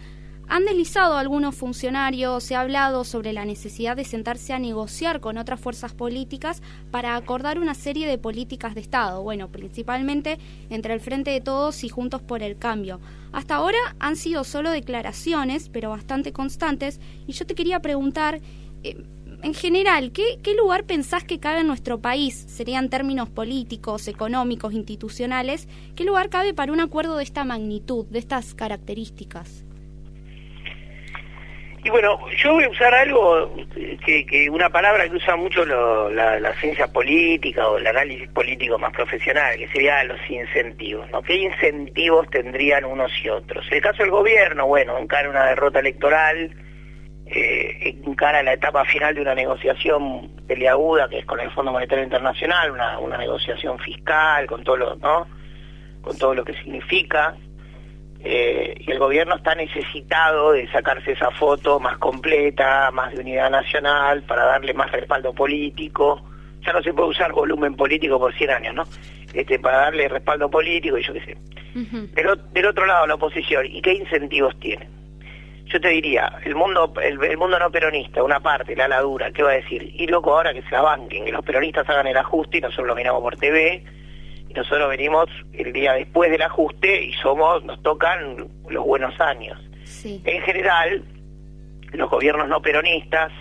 han 0.50 0.66
deslizado 0.66 1.16
algunos 1.16 1.56
funcionarios, 1.56 2.44
se 2.44 2.56
ha 2.56 2.62
hablado 2.62 3.04
sobre 3.04 3.34
la 3.34 3.46
necesidad 3.46 3.96
de 3.96 4.04
sentarse 4.04 4.52
a 4.52 4.58
negociar 4.58 5.20
con 5.20 5.38
otras 5.38 5.60
fuerzas 5.60 5.94
políticas 5.94 6.64
para 6.90 7.16
acordar 7.16 7.60
una 7.60 7.76
serie 7.76 8.08
de 8.08 8.18
políticas 8.18 8.74
de 8.74 8.82
Estado, 8.82 9.22
bueno, 9.22 9.50
principalmente 9.50 10.40
entre 10.72 10.96
el 10.96 11.02
Frente 11.02 11.30
de 11.30 11.40
Todos 11.40 11.84
y 11.84 11.90
Juntos 11.90 12.24
por 12.24 12.42
el 12.42 12.58
Cambio. 12.58 13.00
Hasta 13.32 13.56
ahora 13.56 13.78
han 14.00 14.16
sido 14.16 14.44
solo 14.44 14.72
declaraciones, 14.72 15.70
pero 15.70 15.92
bastante 15.92 16.34
constantes, 16.34 17.00
y 17.28 17.34
yo 17.34 17.46
te 17.46 17.54
quería 17.54 17.80
preguntar, 17.80 18.42
eh, 18.84 18.98
en 19.44 19.54
general, 19.54 20.12
¿qué, 20.12 20.40
¿qué 20.42 20.56
lugar 20.56 20.84
pensás 20.86 21.24
que 21.24 21.40
cabe 21.40 21.62
en 21.62 21.68
nuestro 21.68 22.00
país? 22.00 22.46
Serían 22.48 22.90
términos 22.90 23.30
políticos, 23.30 24.08
económicos, 24.08 24.74
institucionales. 24.74 25.68
¿Qué 25.96 26.06
lugar 26.06 26.30
cabe 26.30 26.56
para 26.56 26.74
un 26.74 26.80
acuerdo 26.80 27.18
de 27.18 27.24
esta 27.24 27.46
magnitud, 27.46 28.06
de 28.08 28.18
estas 28.20 28.56
características? 28.56 29.64
Y 31.84 31.90
bueno, 31.90 32.20
yo 32.36 32.54
voy 32.54 32.66
a 32.66 32.70
usar 32.70 32.94
algo, 32.94 33.56
que, 34.06 34.26
que 34.26 34.50
una 34.50 34.70
palabra 34.70 35.08
que 35.08 35.16
usa 35.16 35.36
mucho 35.38 35.66
la, 35.66 36.54
ciencia 36.60 36.88
política 36.88 37.68
o 37.70 37.78
el 37.78 37.88
análisis 37.88 38.28
político 38.30 38.78
más 38.78 38.92
profesional, 38.92 39.58
que 39.58 39.68
sería 39.70 40.04
los 40.04 40.20
incentivos, 40.30 41.10
¿no? 41.12 41.22
¿Qué 41.22 41.36
incentivos 41.36 42.30
tendrían 42.30 42.84
unos 42.84 43.12
y 43.24 43.30
otros? 43.30 43.66
En 43.70 43.78
el 43.78 43.82
caso 43.82 44.04
del 44.04 44.12
gobierno, 44.12 44.68
bueno, 44.68 44.98
encara 44.98 45.30
una 45.30 45.46
derrota 45.46 45.80
electoral, 45.80 46.52
eh, 47.28 47.96
encara 48.06 48.44
la 48.44 48.54
etapa 48.54 48.84
final 48.84 49.16
de 49.16 49.22
una 49.22 49.36
negociación 49.36 50.36
peleaguda, 50.48 51.08
que 51.08 51.20
es 51.20 51.26
con 51.26 51.40
el 51.40 51.52
Fondo 51.52 51.72
Monetario 51.72 52.04
Internacional, 52.04 52.72
una, 52.72 53.00
una 53.00 53.18
negociación 53.18 53.80
fiscal, 53.80 54.48
con 54.48 54.64
todo 54.66 54.76
lo, 54.76 54.96
¿no? 54.98 55.28
con 56.02 56.18
todo 56.18 56.34
lo 56.34 56.44
que 56.44 56.54
significa, 56.54 57.36
eh, 58.22 58.76
y 58.80 58.92
el 58.92 59.00
gobierno 59.00 59.36
está 59.36 59.56
necesitado 59.56 60.52
de 60.52 60.70
sacarse 60.72 61.14
esa 61.14 61.32
foto 61.32 61.80
más 61.80 61.98
completa, 61.98 62.92
más 62.92 63.14
de 63.14 63.22
unidad 63.22 63.50
nacional, 63.50 64.24
para 64.24 64.46
darle 64.46 64.74
más 64.74 64.92
respaldo 64.92 65.34
político. 65.34 66.22
Ya 66.66 66.74
no 66.74 66.84
se 66.84 66.94
puede 66.94 67.10
usar 67.10 67.32
volumen 67.32 67.76
político 67.76 68.20
por 68.20 68.34
100 68.34 68.50
años, 68.50 68.76
¿no? 68.76 68.84
Este, 69.34 69.60
para 69.60 69.78
darle 69.78 70.10
respaldo 70.10 70.50
político 70.50 70.98
y 70.98 71.04
yo 71.04 71.14
qué 71.14 71.22
sé. 71.22 71.38
Pero 72.14 72.36
del 72.36 72.66
otro 72.66 72.86
lado, 72.86 73.08
la 73.08 73.16
oposición, 73.16 73.66
¿y 73.66 73.82
qué 73.82 73.94
incentivos 73.94 74.60
tiene? 74.60 74.90
Yo 75.68 75.80
te 75.80 75.90
diría, 75.90 76.34
el 76.44 76.56
mundo 76.56 76.92
el, 77.02 77.38
mundo 77.38 77.60
no 77.60 77.72
peronista, 77.72 78.24
una 78.24 78.40
parte, 78.40 78.76
la 78.76 78.88
ladura, 78.88 79.32
¿qué 79.32 79.44
va 79.44 79.52
a 79.52 79.56
decir? 79.56 79.94
Y 79.94 80.08
loco, 80.08 80.36
ahora 80.36 80.52
que 80.52 80.64
se 80.64 80.76
banquen, 80.76 81.26
que 81.26 81.32
los 81.32 81.46
peronistas 81.46 81.88
hagan 81.88 82.08
el 82.08 82.18
ajuste 82.18 82.58
y 82.58 82.62
nosotros 82.62 82.88
lo 82.88 82.96
miramos 82.96 83.22
por 83.22 83.38
TV, 83.38 83.84
y 84.50 84.54
nosotros 84.54 84.90
venimos 84.90 85.28
el 85.54 85.72
día 85.72 85.94
después 85.94 86.32
del 86.32 86.42
ajuste 86.42 87.04
y 87.04 87.14
somos 87.14 87.64
nos 87.64 87.82
tocan 87.84 88.48
los 88.70 88.84
buenos 88.84 89.20
años. 89.22 89.60
En 90.04 90.42
general, 90.42 91.04
los 91.94 92.10
gobiernos 92.10 92.48
no 92.48 92.62
peronistas, 92.62 93.32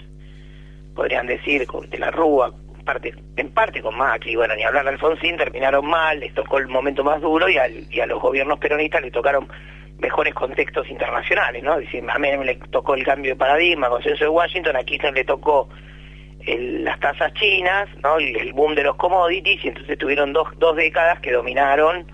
podrían 0.94 1.26
decir, 1.26 1.66
con 1.66 1.88
de 1.88 1.98
la 1.98 2.10
Rúa, 2.10 2.52
parte, 2.84 3.14
en 3.36 3.50
parte 3.50 3.82
con 3.82 3.96
Macri, 3.96 4.36
bueno, 4.36 4.54
ni 4.54 4.64
hablar 4.64 4.84
de 4.84 4.90
Alfonsín, 4.90 5.36
terminaron 5.36 5.86
mal, 5.86 6.20
les 6.20 6.34
tocó 6.34 6.58
el 6.58 6.68
momento 6.68 7.04
más 7.04 7.20
duro 7.20 7.48
y, 7.48 7.56
y 7.90 8.00
a 8.00 8.06
los 8.06 8.20
gobiernos 8.20 8.58
peronistas 8.58 9.02
les 9.02 9.12
tocaron 9.12 9.48
mejores 9.98 10.34
contextos 10.34 10.88
internacionales, 10.88 11.62
¿no? 11.62 11.78
Decir, 11.78 12.04
a 12.08 12.18
mí 12.18 12.28
le 12.44 12.54
tocó 12.70 12.94
el 12.94 13.04
cambio 13.04 13.32
de 13.32 13.36
paradigma, 13.36 13.88
consenso 13.88 14.24
de 14.24 14.30
Washington, 14.30 14.76
a 14.76 14.84
Kirchner 14.84 15.12
le 15.12 15.24
tocó 15.24 15.68
las 16.56 16.98
tasas 17.00 17.32
chinas, 17.34 17.88
¿no? 18.02 18.18
El, 18.18 18.36
el, 18.36 18.52
boom 18.52 18.74
de 18.74 18.84
los 18.84 18.96
commodities, 18.96 19.64
y 19.64 19.68
entonces 19.68 19.98
tuvieron 19.98 20.32
dos, 20.32 20.48
dos 20.58 20.76
décadas 20.76 21.20
que 21.20 21.32
dominaron 21.32 22.10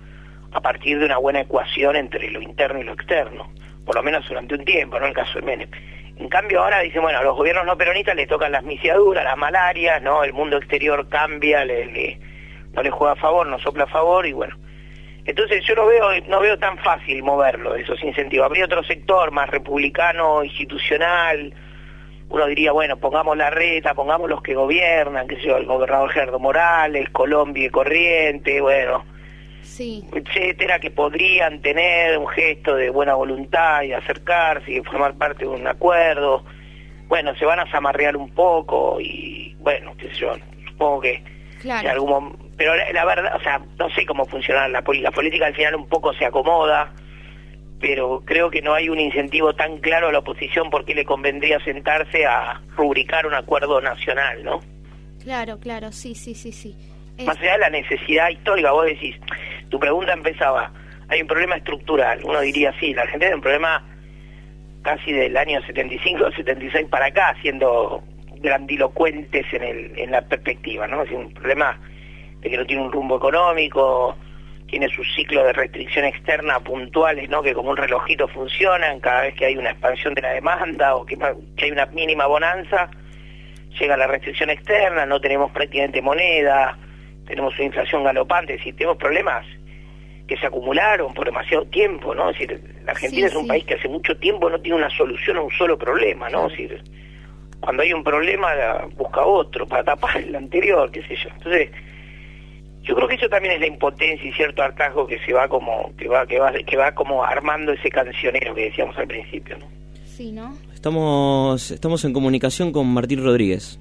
a 0.53 0.61
partir 0.61 0.99
de 0.99 1.07
una 1.07 1.19
buena 1.19 1.41
ecuación 1.41 1.97
entre 1.97 2.31
lo 2.31 2.41
interno 2.41 2.81
y 2.81 2.85
lo 2.85 2.93
externo, 2.93 3.53
por 3.85 3.97
lo 3.97 4.03
menos 4.03 4.27
durante 4.29 4.55
un 4.55 4.65
tiempo, 4.65 4.99
¿no? 4.99 5.07
El 5.07 5.15
caso 5.15 5.39
de 5.39 5.43
Menem. 5.43 5.69
En 6.17 6.29
cambio 6.29 6.63
ahora 6.63 6.81
dicen, 6.81 7.03
bueno, 7.03 7.19
a 7.19 7.25
los 7.25 7.37
gobiernos 7.37 7.67
no 7.67 7.77
peronistas 7.77 8.15
les 8.15 8.29
tocan 8.29 8.53
las 8.53 8.63
misiaduras, 8.63 9.25
las 9.25 9.37
malarias, 9.37 10.01
¿no? 10.01 10.23
El 10.23 10.33
mundo 10.33 10.57
exterior 10.59 11.09
cambia, 11.09 11.65
le, 11.65 12.21
no 12.73 12.83
le 12.83 12.91
juega 12.91 13.15
a 13.15 13.17
favor, 13.17 13.47
no 13.47 13.59
sopla 13.59 13.85
a 13.85 13.89
favor 13.89 14.25
y 14.27 14.33
bueno. 14.33 14.57
Entonces 15.25 15.65
yo 15.67 15.75
no 15.75 15.87
veo, 15.87 16.11
no 16.29 16.41
veo 16.41 16.59
tan 16.59 16.79
fácil 16.79 17.23
moverlo, 17.23 17.75
esos 17.75 18.03
incentivos. 18.03 18.47
Habría 18.47 18.67
otro 18.67 18.85
sector 18.85 19.33
más 19.33 19.49
republicano, 19.49 20.45
institucional, 20.45 21.53
uno 22.35 22.47
diría, 22.47 22.73
bueno, 22.73 22.97
pongamos 22.97 23.37
la 23.37 23.49
reta, 23.51 23.95
pongamos 23.95 24.29
los 24.29 24.43
que 24.43 24.55
gobiernan, 24.55 25.29
que 25.29 25.37
sé 25.37 25.43
yo, 25.43 25.57
el 25.57 25.67
gobernador 25.67 26.11
Gerardo 26.11 26.41
Morales, 26.41 27.09
Colombia 27.11 27.67
y 27.67 27.71
Corriente, 27.71 28.61
bueno, 28.61 29.05
sí. 29.63 30.05
etcétera, 30.13 30.81
que 30.81 30.91
podrían 30.91 31.63
tener 31.63 32.19
un 32.19 32.27
gesto 32.27 32.75
de 32.75 32.91
buena 32.91 33.15
voluntad 33.15 33.83
y 33.83 33.93
acercarse 33.93 34.73
y 34.73 34.83
formar 34.83 35.15
parte 35.15 35.45
de 35.45 35.51
un 35.51 35.67
acuerdo. 35.69 36.45
Bueno, 37.07 37.37
se 37.37 37.45
van 37.45 37.61
a 37.61 37.71
zamarrear 37.71 38.17
un 38.17 38.31
poco 38.31 39.01
y, 39.01 39.55
bueno, 39.61 39.95
qué 39.97 40.09
sé 40.09 40.15
yo, 40.17 40.33
supongo 40.67 41.03
que 41.03 41.23
claro. 41.61 41.89
algún 41.89 42.53
pero 42.57 42.73
la, 42.93 43.05
verdad, 43.05 43.37
o 43.37 43.41
sea, 43.41 43.61
no 43.79 43.91
sé 43.91 44.07
cómo 44.07 44.25
funciona 44.27 44.67
la 44.69 44.83
política. 44.83 45.11
La 45.11 45.15
política 45.15 45.47
al 45.47 45.55
final 45.55 45.77
un 45.77 45.89
poco 45.89 46.13
se 46.15 46.25
acomoda, 46.25 46.93
pero 47.87 48.23
creo 48.25 48.51
que 48.51 48.63
no 48.63 48.73
hay 48.73 48.89
un 48.89 48.99
incentivo 48.99 49.53
tan 49.53 49.77
claro 49.77 50.09
a 50.09 50.13
la 50.13 50.21
oposición 50.21 50.71
porque 50.71 50.95
le 50.95 51.05
convendría 51.05 51.61
sentarse 51.61 52.25
a 52.25 52.63
rubricar 52.79 53.27
un 53.27 53.35
acuerdo 53.35 53.79
nacional, 53.83 54.43
¿no? 54.43 54.61
Claro, 55.23 55.61
claro, 55.61 55.93
sí, 55.93 56.15
sí, 56.15 56.35
sí, 56.35 56.51
sí. 56.51 56.75
Más 57.27 57.37
allá 57.37 57.53
de 57.53 57.59
la 57.59 57.69
necesidad 57.69 58.31
histórica, 58.31 58.73
vos 58.73 58.87
decís, 58.87 59.15
tu 59.69 59.79
pregunta 59.79 60.15
empezaba, 60.15 60.73
hay 61.09 61.21
un 61.21 61.27
problema 61.27 61.57
estructural, 61.57 62.21
uno 62.25 62.41
diría 62.41 62.73
sí, 62.81 62.95
la 62.95 63.03
Argentina 63.03 63.27
tiene 63.27 63.37
un 63.37 63.43
problema 63.43 63.85
casi 64.81 65.13
del 65.13 65.37
año 65.37 65.61
75 65.67 66.25
o 66.25 66.33
76 66.33 66.89
para 66.89 67.09
acá, 67.09 67.37
siendo 67.43 68.03
grandilocuentes 68.37 69.45
en, 69.53 69.63
el, 69.63 69.99
en 69.99 70.11
la 70.11 70.23
perspectiva, 70.23 70.87
¿no? 70.87 71.03
Es 71.03 71.11
un 71.11 71.35
problema 71.35 71.79
de 72.41 72.49
que 72.49 72.57
no 72.57 72.65
tiene 72.65 72.83
un 72.83 72.93
rumbo 72.93 73.19
económico, 73.19 74.17
tiene 74.67 74.89
su 74.89 75.05
ciclo 75.05 75.45
de 75.45 75.53
restricción 75.53 76.05
externa 76.05 76.59
puntuales, 76.61 77.29
¿no? 77.29 77.43
Que 77.43 77.55
como 77.55 77.71
un 77.71 77.77
relojito 77.77 78.27
funcionan 78.29 79.01
cada 79.01 79.23
vez 79.23 79.35
que 79.35 79.47
hay 79.47 79.57
una 79.57 79.71
expansión 79.71 80.15
de 80.15 80.23
la 80.23 80.33
demanda 80.33 80.97
o 80.97 81.05
que, 81.05 81.17
hay 81.63 81.71
una 81.71 81.87
mínima 81.87 82.27
bonanza, 82.27 82.91
llega 83.79 83.97
la 83.97 84.07
restricción 84.07 84.51
externa, 84.51 85.07
no 85.07 85.21
tenemos 85.21 85.51
prácticamente 85.53 86.01
moneda, 86.01 86.79
tenemos 87.27 87.55
una 87.55 87.65
inflación 87.65 88.05
galopante, 88.05 88.55
es 88.55 88.77
tenemos 88.77 88.97
problemas 88.97 89.47
que 90.27 90.37
se 90.39 90.47
acumularon 90.47 91.13
por 91.13 91.27
demasiado 91.27 91.67
tiempo, 91.67 92.15
¿no? 92.15 92.31
Es 92.31 92.39
decir, 92.39 92.61
la 92.85 92.93
Argentina 92.93 93.27
es 93.27 93.35
un 93.35 93.47
país 93.47 93.65
que 93.65 93.75
hace 93.75 93.89
mucho 93.89 94.17
tiempo 94.17 94.49
no 94.49 94.59
tiene 94.59 94.79
una 94.79 94.91
solución 94.91 95.37
a 95.37 95.43
un 95.43 95.51
solo 95.51 95.77
problema, 95.77 96.31
¿no? 96.31 96.47
Es 96.47 96.53
decir, 96.53 96.83
cuando 97.61 97.83
hay 97.83 97.93
un 97.93 98.03
problema 98.03 98.53
busca 98.97 99.25
otro 99.25 99.67
para 99.67 99.85
tapar 99.85 100.17
el 100.17 100.35
anterior, 100.35 100.91
qué 100.91 101.03
sé 101.03 101.17
yo. 101.17 101.29
Entonces, 101.37 101.71
yo 102.85 102.95
creo 102.95 103.09
que 103.09 103.15
eso 103.15 103.29
también 103.29 103.55
es 103.55 103.61
la 103.61 103.67
impotencia 103.67 104.29
y 104.29 104.33
cierto 104.33 104.63
hartazgo 104.63 105.07
que 105.07 105.19
se 105.21 105.33
va 105.33 105.49
como 105.49 105.93
que 105.97 106.07
va 106.09 106.27
que 106.27 106.39
va 106.39 106.53
que 106.53 106.77
va 106.77 106.95
como 106.95 107.25
armando 107.25 107.73
ese 107.73 107.89
cancionero 107.91 108.55
que 108.55 108.67
decíamos 108.67 108.97
al 108.99 109.07
principio, 109.07 109.59
¿no? 109.59 109.67
Sí, 110.05 110.31
¿no? 110.31 110.57
Estamos 110.73 111.71
estamos 111.71 112.05
en 112.05 112.13
comunicación 112.13 112.73
con 112.73 112.87
Martín 112.87 113.25
Rodríguez. 113.25 113.81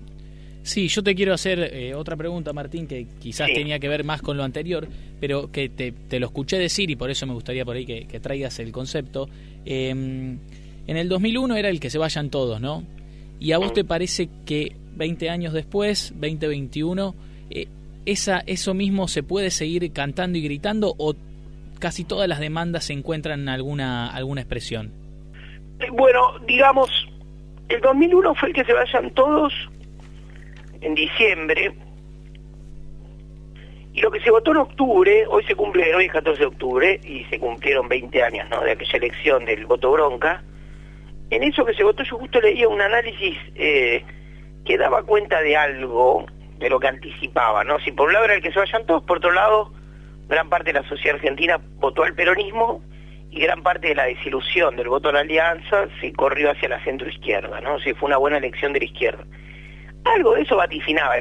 Sí, 0.63 0.88
yo 0.88 1.03
te 1.03 1.13
quiero 1.13 1.33
hacer 1.33 1.60
eh, 1.60 1.93
otra 1.93 2.15
pregunta, 2.15 2.53
Martín, 2.53 2.88
que 2.88 3.05
quizás 3.19 3.50
tenía 3.53 3.79
que 3.79 3.89
ver 3.89 4.05
más 4.05 4.22
con 4.22 4.38
lo 4.38 4.45
anterior, 4.45 4.88
pero 5.19 5.51
que 5.51 5.67
te, 5.67 5.91
te, 5.91 6.22
lo 6.22 6.27
escuché 6.27 6.57
decir 6.57 6.89
y 6.89 6.95
por 6.95 7.12
eso 7.12 7.27
me 7.27 7.33
gustaría 7.33 7.65
por 7.65 7.75
ahí 7.75 7.86
que, 7.86 8.19
traigas 8.22 8.60
el 8.60 8.72
concepto. 8.72 9.27
Em, 9.65 10.38
en 10.88 10.98
el 10.98 11.10
2001 11.10 11.57
era 11.57 11.67
el 11.67 11.81
que 11.81 11.89
se 11.89 11.98
vayan 11.98 12.29
todos, 12.29 12.62
¿no? 12.62 12.83
¿Y 13.41 13.51
a 13.51 13.57
vos 13.57 13.72
mm. 13.72 13.74
te 13.74 13.83
parece 13.83 14.29
que 14.45 14.74
20 14.95 15.29
años 15.29 15.51
después, 15.51 16.13
2021, 16.15 17.13
eh, 17.50 17.67
esa, 18.05 18.43
eso 18.45 18.74
mismo 18.74 19.07
se 19.07 19.24
puede 19.24 19.51
seguir 19.51 19.91
cantando 19.93 20.38
y 20.38 20.41
gritando 20.41 20.93
o 20.98 21.15
casi 21.79 22.03
todas 22.03 22.27
las 22.27 22.39
demandas 22.39 22.86
se 22.86 22.93
encuentran 22.93 23.41
en 23.41 23.50
alguna, 23.50 24.10
alguna 24.10 24.41
expresión? 24.41 24.91
Eh, 25.79 25.88
bueno, 25.91 26.39
digamos, 26.48 26.89
el 27.69 27.81
2001 27.81 28.36
fue 28.36 28.50
el 28.50 28.55
que 28.55 28.63
se 28.63 28.74
vayan 28.74 29.12
todos 29.12 29.53
en 30.81 30.95
diciembre 30.95 31.74
y 33.93 34.01
lo 34.01 34.10
que 34.10 34.19
se 34.22 34.31
votó 34.31 34.51
en 34.51 34.57
octubre, 34.57 35.25
hoy 35.27 35.43
se 35.43 35.55
cumple, 35.55 35.93
hoy 35.93 36.05
es 36.05 36.12
14 36.12 36.39
de 36.39 36.45
octubre 36.48 37.00
y 37.03 37.25
se 37.25 37.39
cumplieron 37.39 37.88
20 37.88 38.24
años 38.24 38.50
¿no? 38.50 38.62
de 38.62 38.72
aquella 38.72 38.98
elección 38.98 39.45
del 39.45 39.67
voto 39.67 39.91
bronca. 39.91 40.43
En 41.29 41.43
eso 41.43 41.63
que 41.63 41.75
se 41.75 41.83
votó 41.83 42.03
yo 42.03 42.17
justo 42.17 42.41
leía 42.41 42.67
un 42.67 42.81
análisis 42.81 43.38
eh, 43.55 44.03
que 44.65 44.77
daba 44.77 45.03
cuenta 45.03 45.41
de 45.41 45.55
algo 45.55 46.25
de 46.63 46.70
lo 46.70 46.79
que 46.79 46.88
anticipaba, 46.88 47.65
¿no? 47.65 47.77
Si 47.82 47.91
por 47.91 48.08
un 48.08 48.13
lado 48.13 48.25
era 48.25 48.36
el 48.36 48.41
que 48.41 48.53
se 48.53 48.60
vayan 48.60 48.86
todos, 48.86 49.03
por 49.03 49.17
otro 49.17 49.34
lado, 49.34 49.74
gran 50.29 50.48
parte 50.48 50.72
de 50.72 50.79
la 50.79 50.88
sociedad 50.88 51.15
argentina 51.15 51.60
votó 51.75 52.03
al 52.03 52.15
peronismo 52.15 52.82
y 53.29 53.41
gran 53.41 53.62
parte 53.63 53.89
de 53.89 53.96
la 53.96 54.05
desilusión 54.05 54.77
del 54.77 54.88
voto 54.88 55.10
a 55.10 55.12
la 55.12 55.20
alianza 55.20 55.88
se 56.00 56.13
corrió 56.13 56.51
hacia 56.51 56.70
la 56.70 56.82
centroizquierda, 56.86 57.60
¿no? 57.60 57.79
si 57.79 57.93
fue 57.93 58.08
una 58.08 58.17
buena 58.17 58.38
elección 58.38 58.72
de 58.72 58.79
la 58.79 58.86
izquierda. 58.86 59.25
Algo 60.05 60.36
de 60.36 60.43
eso 60.43 60.55
vaticinaba, 60.55 61.15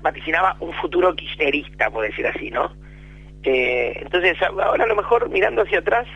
vaticinaba 0.00 0.56
un 0.60 0.72
futuro 0.74 1.12
kirchnerista, 1.16 1.90
por 1.90 2.04
decir 2.04 2.26
así, 2.26 2.50
¿no? 2.50 2.72
Eh, 3.42 3.98
entonces, 4.00 4.36
ahora 4.42 4.84
a 4.84 4.86
lo 4.86 4.96
mejor 4.96 5.28
mirando 5.28 5.62
hacia 5.62 5.80
atrás 5.80 6.06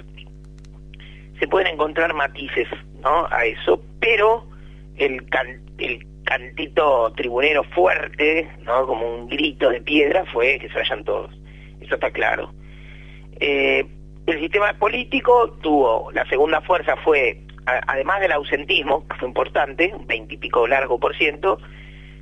se 1.38 1.46
pueden 1.46 1.74
encontrar 1.74 2.12
matices, 2.14 2.68
¿no? 3.02 3.26
A 3.30 3.44
eso, 3.44 3.80
pero 4.00 4.48
el, 4.96 5.24
el 5.78 6.06
cantito 6.28 7.10
tribunero 7.16 7.64
fuerte, 7.64 8.48
¿no? 8.62 8.86
Como 8.86 9.14
un 9.14 9.28
grito 9.28 9.70
de 9.70 9.80
piedra 9.80 10.26
fue 10.26 10.58
que 10.58 10.68
se 10.68 10.74
vayan 10.74 11.02
todos. 11.04 11.30
Eso 11.80 11.94
está 11.94 12.10
claro. 12.10 12.52
Eh, 13.40 13.86
el 14.26 14.40
sistema 14.40 14.74
político 14.74 15.56
tuvo, 15.62 16.12
la 16.12 16.28
segunda 16.28 16.60
fuerza 16.60 16.96
fue, 16.96 17.40
además 17.64 18.20
del 18.20 18.32
ausentismo, 18.32 19.08
que 19.08 19.16
fue 19.16 19.28
importante, 19.28 19.90
un 19.94 20.06
veintipico 20.06 20.66
largo 20.66 21.00
por 21.00 21.16
ciento, 21.16 21.58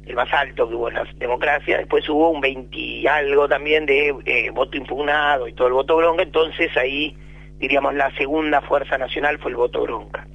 el 0.07 0.15
más 0.15 0.33
alto 0.33 0.69
que 0.69 0.75
hubo 0.77 0.89
en 0.89 0.95
la 0.95 1.05
democracia, 1.17 1.79
después 1.79 2.09
hubo 2.09 2.31
un 2.31 2.41
veinti 2.41 3.09
algo 3.09 3.49
también 3.49 3.87
de 3.87 4.15
eh, 4.25 4.51
voto 4.51 4.77
impugnado 4.77 5.49
y 5.49 5.53
todo 5.53 5.67
el 5.67 5.75
voto 5.75 5.97
bronca, 5.97 6.23
entonces 6.23 6.71
ahí, 6.77 7.17
diríamos, 7.59 7.93
la 7.95 8.15
segunda 8.17 8.61
fuerza 8.61 8.99
nacional 8.99 9.39
fue 9.39 9.51
el 9.51 9.57
voto 9.57 9.83
bronca. 9.83 10.29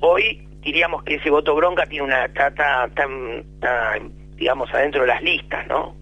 Hoy 0.00 0.48
diríamos 0.62 1.02
que 1.02 1.16
ese 1.16 1.30
voto 1.30 1.54
bronca 1.54 1.86
tiene 1.86 2.04
una 2.04 2.24
está, 2.24 2.88
digamos 4.36 4.72
adentro 4.72 5.02
de 5.02 5.08
las 5.08 5.22
listas 5.22 5.66
no 5.66 5.94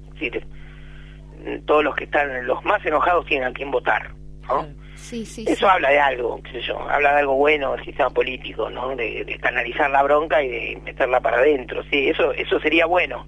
todos 1.65 1.83
los 1.83 1.97
que 1.97 2.05
están 2.05 2.47
los 2.47 2.63
más 2.65 2.85
enojados 2.85 3.27
tienen 3.27 3.49
a 3.49 3.53
quién 3.53 3.71
votar 3.71 4.11
no 4.47 4.67
sí, 4.95 5.25
sí, 5.25 5.45
eso 5.49 5.69
habla 5.69 5.89
de 5.89 5.99
algo 5.99 6.43
qué 6.43 6.53
sé 6.53 6.61
yo 6.61 6.79
habla 6.89 7.15
de 7.15 7.21
algo 7.21 7.35
bueno 7.37 7.73
del 7.73 7.85
sistema 7.85 8.11
político 8.11 8.69
no 8.69 8.95
de, 8.95 9.25
de, 9.25 9.39
canalizar 9.39 9.91
la 9.91 10.03
bronca 10.03 10.43
y 10.43 10.49
de 10.49 10.81
meterla 10.85 11.21
para 11.21 11.39
adentro 11.39 11.83
sí 11.91 12.09
eso 12.09 12.33
eso 12.33 12.61
sería 12.61 12.87
bueno. 12.87 13.27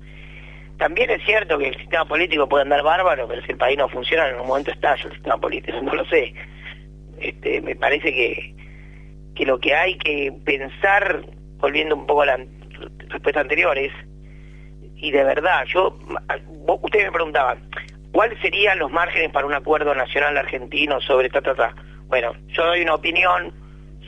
También 0.79 1.11
es 1.11 1.25
cierto 1.25 1.59
que 1.59 1.69
el 1.69 1.77
sistema 1.77 2.05
político 2.05 2.49
puede 2.49 2.65
andar 2.65 2.83
bárbaro 2.83 3.29
pero 3.29 3.41
si 3.43 3.53
el 3.53 3.57
país 3.57 3.79
no 3.79 3.89
funciona 3.89 4.29
en 4.29 4.41
un 4.41 4.49
momento 4.49 4.73
estalla 4.73 5.05
el 5.05 5.13
sistema 5.13 5.39
político 5.39 5.81
no 5.81 5.95
lo 5.95 6.05
sé. 6.07 6.35
Este 7.21 7.61
me 7.61 7.77
parece 7.77 8.13
que 8.13 8.62
que 9.35 9.47
lo 9.47 9.59
que 9.59 9.75
hay 9.75 9.97
que 9.99 10.33
pensar, 10.45 11.25
volviendo 11.59 11.97
un 11.97 12.07
poco 12.07 12.23
a 12.23 12.27
la 12.27 12.39
respuesta 13.09 13.41
anterior, 13.41 13.77
es, 13.79 13.93
y 14.97 15.11
de 15.11 15.25
verdad, 15.25 15.65
yo, 15.67 15.99
ustedes 16.83 17.07
me 17.07 17.13
preguntaban, 17.13 17.69
¿cuáles 18.13 18.39
serían 18.41 18.79
los 18.79 18.91
márgenes 18.91 19.31
para 19.31 19.47
un 19.47 19.55
acuerdo 19.55 19.95
nacional 19.95 20.37
argentino 20.37 21.01
sobre 21.01 21.29
ta, 21.29 21.41
ta, 21.41 21.55
ta? 21.55 21.75
Bueno, 22.09 22.33
yo 22.49 22.67
doy 22.67 22.83
una 22.83 22.95
opinión 22.95 23.53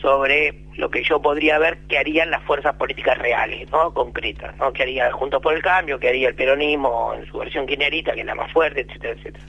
sobre 0.00 0.66
lo 0.76 0.90
que 0.90 1.02
yo 1.02 1.22
podría 1.22 1.58
ver 1.58 1.78
que 1.88 1.96
harían 1.96 2.30
las 2.30 2.42
fuerzas 2.42 2.74
políticas 2.74 3.16
reales, 3.16 3.70
¿no? 3.70 3.94
Concretas, 3.94 4.54
¿no? 4.58 4.72
Que 4.72 4.82
haría 4.82 5.10
Juntos 5.12 5.40
por 5.40 5.54
el 5.54 5.62
Cambio, 5.62 5.98
que 5.98 6.08
haría 6.08 6.28
el 6.28 6.34
peronismo 6.34 7.14
en 7.14 7.24
su 7.26 7.38
versión 7.38 7.66
quinerita, 7.66 8.12
que 8.12 8.20
es 8.20 8.26
la 8.26 8.34
más 8.34 8.52
fuerte, 8.52 8.82
etcétera, 8.82 9.14
etcétera. 9.14 9.46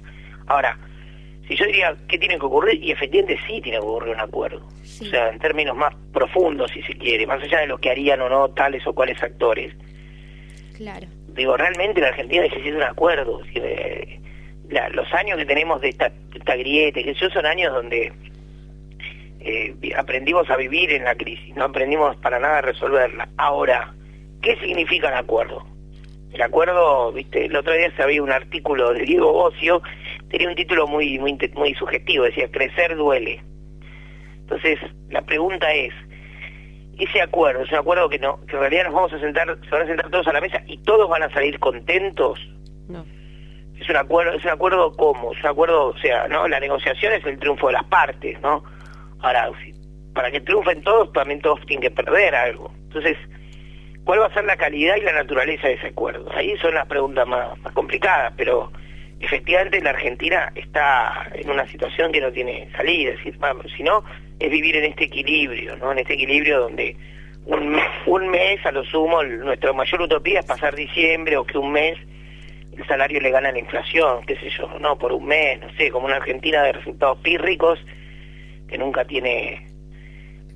Ahora, 0.47 0.77
si 1.47 1.55
yo 1.55 1.65
diría 1.65 1.95
qué 2.07 2.17
tiene 2.17 2.39
que 2.39 2.45
ocurrir, 2.45 2.83
y 2.83 2.91
efectivamente 2.91 3.37
sí 3.47 3.61
tiene 3.61 3.79
que 3.79 3.85
ocurrir 3.85 4.13
un 4.15 4.19
acuerdo. 4.19 4.65
O 4.65 5.05
sea, 5.05 5.29
en 5.29 5.39
términos 5.39 5.75
más 5.75 5.93
profundos, 6.11 6.71
si 6.71 6.81
se 6.83 6.93
quiere, 6.93 7.27
más 7.27 7.41
allá 7.41 7.59
de 7.59 7.67
lo 7.67 7.77
que 7.77 7.89
harían 7.89 8.21
o 8.21 8.29
no 8.29 8.49
tales 8.49 8.85
o 8.87 8.93
cuales 8.93 9.21
actores. 9.21 9.73
Claro. 10.75 11.07
Digo, 11.27 11.55
realmente 11.55 12.01
la 12.01 12.07
Argentina 12.07 12.43
necesita 12.43 12.75
un 12.75 12.83
acuerdo. 12.83 13.41
Eh, 13.53 14.19
los 14.91 15.13
años 15.13 15.37
que 15.37 15.45
tenemos 15.45 15.81
de 15.81 15.89
esta, 15.89 16.11
esta 16.33 16.55
grieta, 16.55 17.01
que 17.01 17.13
yo 17.13 17.29
son 17.29 17.45
años 17.45 17.73
donde 17.73 18.11
eh, 19.41 19.75
aprendimos 19.95 20.49
a 20.49 20.57
vivir 20.57 20.91
en 20.91 21.03
la 21.03 21.15
crisis, 21.15 21.55
no 21.55 21.65
aprendimos 21.65 22.15
para 22.17 22.39
nada 22.39 22.59
a 22.59 22.61
resolverla. 22.61 23.29
Ahora, 23.37 23.93
¿qué 24.41 24.55
significa 24.57 25.09
el 25.09 25.15
acuerdo? 25.15 25.65
El 26.33 26.41
acuerdo, 26.41 27.11
viste, 27.13 27.45
el 27.45 27.55
otro 27.55 27.73
día 27.73 27.95
se 27.95 28.03
había 28.03 28.23
un 28.23 28.31
artículo 28.31 28.91
de 28.91 29.03
Diego 29.03 29.31
Bocio, 29.31 29.81
tenía 30.29 30.49
un 30.49 30.55
título 30.55 30.87
muy, 30.87 31.19
muy, 31.19 31.37
muy 31.53 31.73
sugestivo, 31.75 32.25
decía, 32.25 32.49
crecer 32.51 32.95
duele. 32.95 33.41
Entonces, 34.39 34.79
la 35.09 35.21
pregunta 35.21 35.71
es, 35.73 35.93
ese 36.97 37.21
acuerdo, 37.21 37.63
es 37.63 37.71
un 37.71 37.79
acuerdo 37.79 38.09
que 38.09 38.19
no, 38.19 38.39
que 38.45 38.55
en 38.55 38.61
realidad 38.61 38.85
nos 38.85 38.93
vamos 38.93 39.13
a 39.13 39.19
sentar, 39.19 39.57
se 39.63 39.69
van 39.69 39.81
a 39.81 39.87
sentar 39.87 40.09
todos 40.09 40.27
a 40.27 40.33
la 40.33 40.41
mesa 40.41 40.61
y 40.67 40.77
todos 40.79 41.09
van 41.09 41.23
a 41.23 41.29
salir 41.31 41.59
contentos. 41.59 42.39
No. 42.87 43.05
Es 43.79 43.89
un 43.89 43.97
acuerdo, 43.97 44.33
es 44.33 44.43
un 44.45 44.51
acuerdo 44.51 44.91
como, 44.93 45.33
es 45.33 45.39
un 45.41 45.49
acuerdo, 45.49 45.87
o 45.87 45.97
sea, 45.97 46.27
¿no? 46.27 46.47
La 46.47 46.59
negociación 46.59 47.13
es 47.13 47.25
el 47.25 47.37
triunfo 47.39 47.67
de 47.67 47.73
las 47.73 47.83
partes, 47.85 48.39
¿no? 48.41 48.63
Ahora, 49.19 49.51
para 50.13 50.31
que 50.31 50.39
triunfen 50.39 50.81
todos, 50.83 51.11
también 51.11 51.41
todos 51.41 51.59
tienen 51.65 51.81
que 51.81 51.91
perder 51.91 52.33
algo. 52.35 52.71
Entonces, 52.83 53.17
¿cuál 54.05 54.21
va 54.21 54.27
a 54.27 54.33
ser 54.33 54.45
la 54.45 54.55
calidad 54.55 54.95
y 54.95 55.01
la 55.01 55.11
naturaleza 55.11 55.67
de 55.67 55.73
ese 55.73 55.87
acuerdo? 55.87 56.31
Ahí 56.33 56.55
son 56.57 56.73
las 56.73 56.87
preguntas 56.87 57.27
más, 57.27 57.59
más 57.59 57.73
complicadas, 57.73 58.33
pero 58.37 58.71
efectivamente 59.19 59.81
la 59.81 59.91
Argentina 59.91 60.51
está 60.55 61.29
en 61.33 61.49
una 61.49 61.67
situación 61.67 62.11
que 62.11 62.21
no 62.21 62.31
tiene 62.31 62.69
salida, 62.75 63.11
es 63.11 63.17
decir, 63.17 63.37
vamos, 63.37 63.65
si 63.75 63.83
no, 63.83 64.03
es 64.39 64.51
vivir 64.51 64.75
en 64.75 64.85
este 64.85 65.05
equilibrio, 65.05 65.75
¿no? 65.77 65.91
En 65.91 65.99
este 65.99 66.13
equilibrio 66.13 66.61
donde 66.61 66.95
un, 67.45 67.77
un 68.05 68.27
mes 68.29 68.65
a 68.65 68.71
lo 68.71 68.83
sumo, 68.85 69.23
nuestra 69.23 69.73
mayor 69.73 70.01
utopía 70.01 70.39
es 70.39 70.45
pasar 70.45 70.75
diciembre 70.75 71.37
o 71.37 71.45
que 71.45 71.57
un 71.57 71.71
mes 71.71 71.97
el 72.77 72.85
salario 72.87 73.21
le 73.21 73.31
gana 73.31 73.51
la 73.51 73.59
inflación, 73.59 74.25
qué 74.25 74.35
sé 74.35 74.49
yo, 74.49 74.67
no, 74.79 74.97
por 74.97 75.13
un 75.13 75.25
mes, 75.25 75.61
no 75.61 75.71
sé, 75.77 75.89
como 75.91 76.07
una 76.07 76.17
Argentina 76.17 76.61
de 76.63 76.73
resultados 76.73 77.17
pírricos 77.19 77.79
que 78.67 78.77
nunca 78.77 79.05
tiene, 79.05 79.65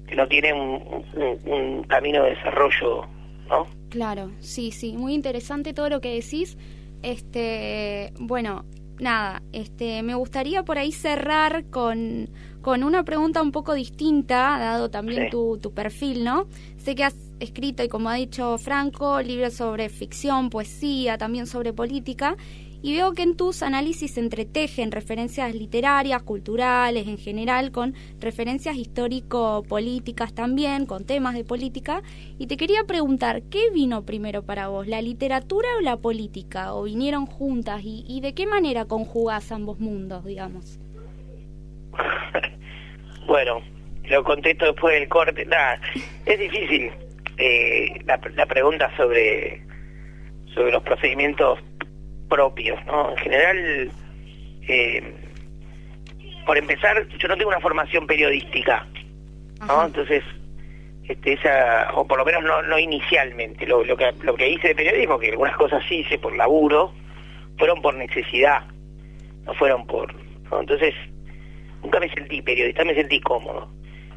que 0.07 0.15
no 0.15 0.27
tiene 0.27 0.51
un, 0.51 1.05
un 1.45 1.83
camino 1.83 2.23
de 2.23 2.31
desarrollo, 2.31 3.07
¿no? 3.47 3.67
Claro, 3.89 4.31
sí, 4.39 4.71
sí, 4.71 4.97
muy 4.97 5.13
interesante 5.13 5.73
todo 5.73 5.89
lo 5.89 6.01
que 6.01 6.13
decís. 6.13 6.57
Este, 7.01 8.13
bueno, 8.19 8.65
nada, 8.99 9.41
este, 9.51 10.03
me 10.03 10.15
gustaría 10.15 10.63
por 10.63 10.77
ahí 10.77 10.91
cerrar 10.91 11.65
con, 11.69 12.29
con 12.61 12.83
una 12.83 13.03
pregunta 13.03 13.41
un 13.41 13.51
poco 13.51 13.73
distinta, 13.73 14.57
dado 14.59 14.89
también 14.89 15.29
tu, 15.29 15.57
tu 15.57 15.73
perfil, 15.73 16.23
¿no? 16.23 16.47
Sé 16.77 16.95
que 16.95 17.05
has 17.05 17.15
escrito, 17.39 17.83
y 17.83 17.87
como 17.87 18.09
ha 18.09 18.15
dicho 18.15 18.57
Franco, 18.57 19.21
libros 19.21 19.53
sobre 19.53 19.89
ficción, 19.89 20.49
poesía, 20.49 21.17
también 21.17 21.47
sobre 21.47 21.73
política, 21.73 22.35
y 22.81 22.95
veo 22.95 23.13
que 23.13 23.23
en 23.23 23.35
tus 23.35 23.61
análisis 23.61 24.13
se 24.13 24.21
entretejen 24.21 24.91
referencias 24.91 25.53
literarias, 25.53 26.23
culturales 26.23 27.07
en 27.07 27.17
general, 27.17 27.71
con 27.71 27.93
referencias 28.19 28.77
histórico-políticas 28.77 30.33
también, 30.33 30.85
con 30.85 31.05
temas 31.05 31.35
de 31.35 31.43
política. 31.43 32.01
Y 32.37 32.47
te 32.47 32.55
quería 32.55 32.85
preguntar, 32.85 33.41
¿qué 33.51 33.69
vino 33.73 34.05
primero 34.05 34.43
para 34.43 34.69
vos, 34.69 34.87
la 34.87 35.01
literatura 35.01 35.67
o 35.77 35.81
la 35.81 35.97
política? 35.97 36.73
¿O 36.73 36.83
vinieron 36.83 37.25
juntas? 37.25 37.81
¿Y, 37.83 38.19
de 38.21 38.33
qué 38.33 38.47
manera 38.47 38.85
conjugás 38.85 39.51
ambos 39.51 39.79
mundos, 39.79 40.23
digamos? 40.23 40.79
bueno, 43.27 43.61
lo 44.05 44.23
contesto 44.23 44.65
después 44.65 44.97
del 44.97 45.09
corte. 45.09 45.45
Nada, 45.45 45.81
es 46.25 46.39
difícil 46.39 46.91
eh, 47.37 48.01
la, 48.05 48.19
la 48.35 48.45
pregunta 48.45 48.89
sobre, 48.95 49.61
sobre 50.53 50.71
los 50.71 50.83
procedimientos 50.83 51.59
propios, 52.29 52.83
¿no? 52.85 53.11
En 53.11 53.17
general, 53.17 53.91
eh, 54.67 55.13
por 56.45 56.57
empezar, 56.57 57.07
yo 57.07 57.27
no 57.27 57.35
tengo 57.35 57.49
una 57.49 57.59
formación 57.59 58.07
periodística, 58.07 58.85
¿no? 59.67 59.85
Entonces, 59.85 60.23
este, 61.07 61.33
esa, 61.33 61.91
o 61.95 62.07
por 62.07 62.19
lo 62.19 62.25
menos 62.25 62.43
no, 62.43 62.61
no 62.61 62.77
inicialmente, 62.77 63.65
lo, 63.65 63.83
lo, 63.83 63.97
que, 63.97 64.11
lo 64.21 64.35
que 64.35 64.49
hice 64.49 64.69
de 64.69 64.75
periodismo, 64.75 65.19
que 65.19 65.29
algunas 65.29 65.57
cosas 65.57 65.83
sí 65.89 65.97
hice 65.97 66.19
por 66.19 66.35
laburo, 66.37 66.93
fueron 67.57 67.81
por 67.81 67.95
necesidad, 67.95 68.63
no 69.45 69.53
fueron 69.55 69.85
por... 69.85 70.13
Entonces, 70.51 70.93
nunca 71.83 71.99
me 71.99 72.09
sentí 72.09 72.41
periodista, 72.41 72.85
me 72.85 72.95
sentí 72.95 73.19
cómodo. 73.21 73.69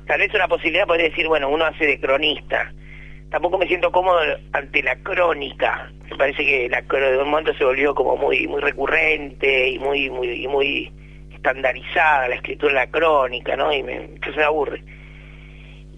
Tal 0.07 0.21
vez 0.21 0.33
una 0.35 0.49
posibilidad 0.49 0.87
podría 0.87 1.09
decir, 1.09 1.29
bueno, 1.29 1.49
uno 1.49 1.65
hace 1.65 1.87
de 1.87 2.01
cronista, 2.01 2.73
tampoco 3.33 3.57
me 3.57 3.67
siento 3.67 3.91
cómodo 3.91 4.21
ante 4.53 4.83
la 4.83 4.95
crónica. 4.97 5.91
Me 6.11 6.17
parece 6.17 6.45
que 6.45 6.69
la 6.69 6.83
de 6.83 7.19
un 7.19 7.31
momento 7.31 7.55
se 7.55 7.65
volvió 7.65 7.95
como 7.95 8.17
muy 8.17 8.47
muy 8.47 8.61
recurrente 8.61 9.69
y 9.71 9.79
muy 9.79 10.11
muy 10.11 10.47
muy 10.47 10.93
estandarizada 11.35 12.29
la 12.29 12.35
escritura 12.37 12.73
de 12.75 12.79
la 12.79 12.91
crónica, 12.91 13.57
¿no? 13.57 13.73
Y 13.73 13.83
me, 13.83 14.11
eso 14.23 14.37
me 14.37 14.45
aburre. 14.45 14.85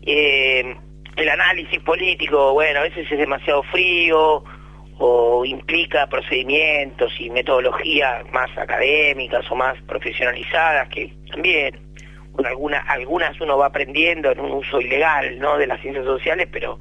Eh, 0.07 0.77
el 1.16 1.29
análisis 1.29 1.81
político, 1.81 2.53
bueno, 2.53 2.81
a 2.81 2.83
veces 2.85 3.11
es 3.11 3.18
demasiado 3.18 3.62
frío 3.64 4.44
o 4.99 5.44
implica 5.44 6.07
procedimientos 6.07 7.12
y 7.18 7.31
metodologías 7.31 8.25
más 8.33 8.57
académicas 8.57 9.44
o 9.51 9.57
más 9.57 9.77
profesionalizadas 9.83 10.88
que 10.88 11.12
también 11.33 11.81
algunas 12.44 12.88
algunas 12.88 13.40
uno 13.40 13.59
va 13.59 13.66
aprendiendo 13.66 14.31
en 14.31 14.40
un 14.40 14.53
uso 14.53 14.81
ilegal 14.81 15.38
no 15.38 15.59
de 15.59 15.66
las 15.66 15.81
ciencias 15.81 16.05
sociales 16.05 16.49
pero 16.53 16.79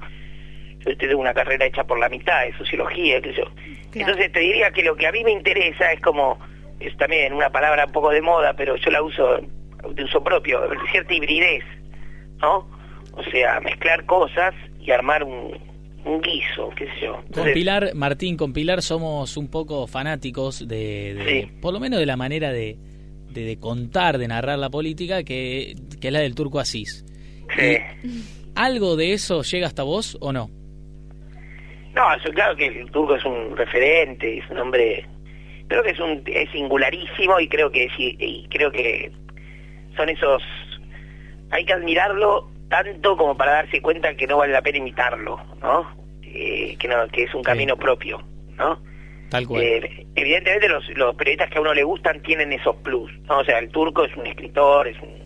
yo 0.85 0.97
tengo 0.97 1.21
una 1.21 1.33
carrera 1.33 1.65
hecha 1.65 1.83
por 1.83 1.99
la 1.99 2.09
mitad 2.09 2.45
de 2.45 2.57
sociología, 2.57 3.21
qué 3.21 3.33
yo. 3.33 3.43
Entonces 3.93 4.31
te 4.31 4.39
diría 4.39 4.71
que 4.71 4.83
lo 4.83 4.95
que 4.95 5.07
a 5.07 5.11
mí 5.11 5.23
me 5.23 5.31
interesa 5.31 5.91
es 5.91 6.01
como, 6.01 6.39
es 6.79 6.95
también 6.97 7.33
una 7.33 7.49
palabra 7.49 7.85
un 7.85 7.91
poco 7.91 8.09
de 8.09 8.21
moda, 8.21 8.53
pero 8.55 8.75
yo 8.75 8.91
la 8.91 9.01
uso 9.01 9.39
de 9.89 10.03
uso 10.03 10.23
propio, 10.23 10.61
cierta 10.91 11.13
hibridez, 11.13 11.63
¿no? 12.41 12.67
O 13.13 13.23
sea, 13.31 13.59
mezclar 13.59 14.05
cosas 14.05 14.53
y 14.79 14.91
armar 14.91 15.23
un, 15.23 15.57
un 16.05 16.21
guiso, 16.21 16.69
qué 16.75 16.85
sé 16.85 17.05
yo. 17.05 17.23
con 17.33 17.51
Pilar, 17.53 17.91
Martín, 17.93 18.37
con 18.37 18.53
Pilar 18.53 18.81
somos 18.81 19.37
un 19.37 19.49
poco 19.49 19.87
fanáticos 19.87 20.67
de, 20.67 21.49
por 21.61 21.73
lo 21.73 21.79
menos 21.79 21.99
de 21.99 22.05
la 22.05 22.17
manera 22.17 22.51
de, 22.51 22.77
de, 23.29 23.59
contar, 23.59 24.17
de 24.17 24.27
narrar 24.27 24.57
la 24.57 24.69
política, 24.69 25.23
que, 25.23 25.75
que 25.99 26.07
es 26.07 26.13
la 26.13 26.19
del 26.19 26.35
turco 26.35 26.59
Asís. 26.59 27.05
Sí. 27.55 27.77
¿Algo 28.55 28.95
de 28.95 29.13
eso 29.13 29.41
llega 29.43 29.67
hasta 29.67 29.83
vos 29.83 30.17
o 30.21 30.31
no? 30.31 30.49
No, 31.95 32.13
eso, 32.13 32.31
claro 32.31 32.55
que 32.55 32.67
el 32.67 32.89
turco 32.91 33.15
es 33.15 33.25
un 33.25 33.55
referente, 33.55 34.39
es 34.39 34.49
un 34.49 34.57
hombre, 34.57 35.05
creo 35.67 35.83
que 35.83 35.91
es 35.91 35.99
un 35.99 36.23
es 36.25 36.49
singularísimo 36.51 37.39
y 37.39 37.47
creo 37.47 37.71
que 37.71 37.87
y 37.97 38.47
creo 38.49 38.71
que 38.71 39.11
son 39.95 40.09
esos, 40.09 40.41
hay 41.51 41.65
que 41.65 41.73
admirarlo 41.73 42.49
tanto 42.69 43.15
como 43.15 43.37
para 43.37 43.53
darse 43.53 43.81
cuenta 43.81 44.15
que 44.15 44.25
no 44.25 44.37
vale 44.37 44.53
la 44.53 44.63
pena 44.63 44.79
imitarlo, 44.79 45.39
¿no? 45.61 45.87
Eh, 46.23 46.75
que 46.79 46.87
no, 46.87 47.07
que 47.09 47.23
es 47.23 47.35
un 47.35 47.43
camino 47.43 47.77
propio, 47.77 48.19
¿no? 48.57 48.79
Tal 49.29 49.47
cual. 49.47 49.61
Eh, 49.61 50.07
evidentemente 50.15 50.67
los, 50.67 50.87
los 50.97 51.15
periodistas 51.15 51.51
que 51.51 51.59
a 51.59 51.61
uno 51.61 51.73
le 51.75 51.83
gustan 51.83 52.23
tienen 52.23 52.51
esos 52.51 52.75
plus, 52.77 53.11
¿no? 53.27 53.39
O 53.39 53.45
sea, 53.45 53.59
el 53.59 53.69
turco 53.69 54.05
es 54.05 54.15
un 54.17 54.25
escritor, 54.25 54.87
es 54.87 54.99
un... 55.01 55.22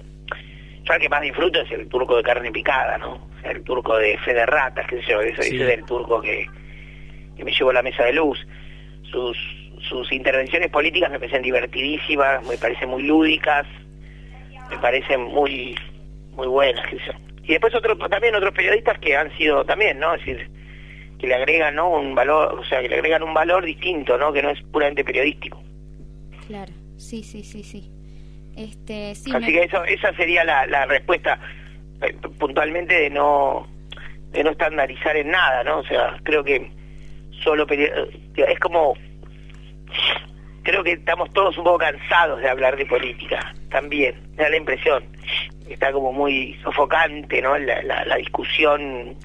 Yo 0.88 0.94
el 0.94 1.02
que 1.02 1.10
más 1.10 1.22
disfruto 1.22 1.62
es 1.62 1.72
el 1.72 1.88
turco 1.88 2.16
de 2.16 2.24
carne 2.24 2.52
picada, 2.52 2.98
¿no? 2.98 3.16
O 3.16 3.42
sea, 3.42 3.52
el 3.52 3.64
turco 3.64 3.98
de 3.98 4.18
fe 4.20 4.34
de 4.34 4.46
ratas, 4.46 4.88
qué 4.88 5.02
sé 5.02 5.12
yo, 5.12 5.22
eso, 5.22 5.42
ese 5.42 5.56
del 5.56 5.84
turco 5.84 6.22
que, 6.22 6.48
que 7.36 7.44
me 7.44 7.52
llevó 7.52 7.72
a 7.72 7.74
la 7.74 7.84
mesa 7.84 8.06
de 8.06 8.14
luz. 8.14 8.40
Sus, 9.12 9.38
sus 9.90 10.12
intervenciones 10.12 10.70
políticas 10.70 11.12
me 11.12 11.20
parecen 11.20 11.42
divertidísimas, 11.42 12.46
me 12.48 12.58
parecen 12.58 12.90
muy 12.90 13.04
lúdicas, 13.04 13.66
me 14.70 14.78
parecen 14.78 15.22
muy 15.22 15.76
muy 16.38 16.48
buenas. 16.48 16.86
Y 17.44 17.48
después 17.48 17.74
otro, 17.76 17.98
también 17.98 18.36
otros 18.36 18.54
periodistas 18.54 18.98
que 19.00 19.18
han 19.18 19.36
sido 19.38 19.66
también, 19.66 20.00
¿no? 20.00 20.14
Es 20.14 20.26
decir, 20.26 20.50
que 21.18 21.28
le 21.28 21.36
agregan 21.36 21.76
¿no? 21.76 21.90
un 21.90 22.14
valor, 22.16 22.60
o 22.60 22.64
sea, 22.64 22.82
que 22.82 22.90
le 22.90 22.96
agregan 22.96 23.24
un 23.24 23.34
valor 23.34 23.66
distinto, 23.66 24.18
¿no? 24.18 24.32
Que 24.32 24.42
no 24.42 24.52
es 24.52 24.62
puramente 24.72 25.04
periodístico. 25.04 25.62
Claro, 26.48 26.72
sí, 26.98 27.24
sí, 27.24 27.44
sí, 27.44 27.64
sí. 27.64 27.92
Este, 28.58 29.14
sí 29.14 29.32
Así 29.34 29.54
que 29.54 29.64
eso, 29.64 29.84
esa 29.86 30.12
sería 30.16 30.44
la, 30.44 30.66
la 30.66 30.88
respuesta 30.88 31.40
eh, 32.02 32.16
puntualmente 32.40 32.94
de 32.94 33.10
no 33.12 33.68
de 34.32 34.44
no 34.44 34.50
estandarizar 34.52 35.16
en 35.16 35.30
nada, 35.30 35.64
¿no? 35.64 35.80
O 35.80 35.84
sea, 35.84 36.20
creo 36.24 36.44
que 36.44 36.72
solo 37.44 37.66
es 37.70 38.60
como 38.60 38.96
creo 40.64 40.84
que 40.84 40.94
estamos 40.94 41.32
todos 41.34 41.58
un 41.58 41.64
poco 41.64 41.78
cansados 41.78 42.42
de 42.42 42.50
hablar 42.50 42.76
de 42.76 42.86
política 42.86 43.54
también 43.70 44.16
me 44.36 44.44
da 44.44 44.50
la 44.50 44.58
impresión. 44.58 45.04
Está 45.70 45.92
como 45.92 46.12
muy 46.12 46.58
sofocante 46.64 47.42
no 47.42 47.58
la, 47.58 47.82
la, 47.84 48.16
discusión 48.16 49.16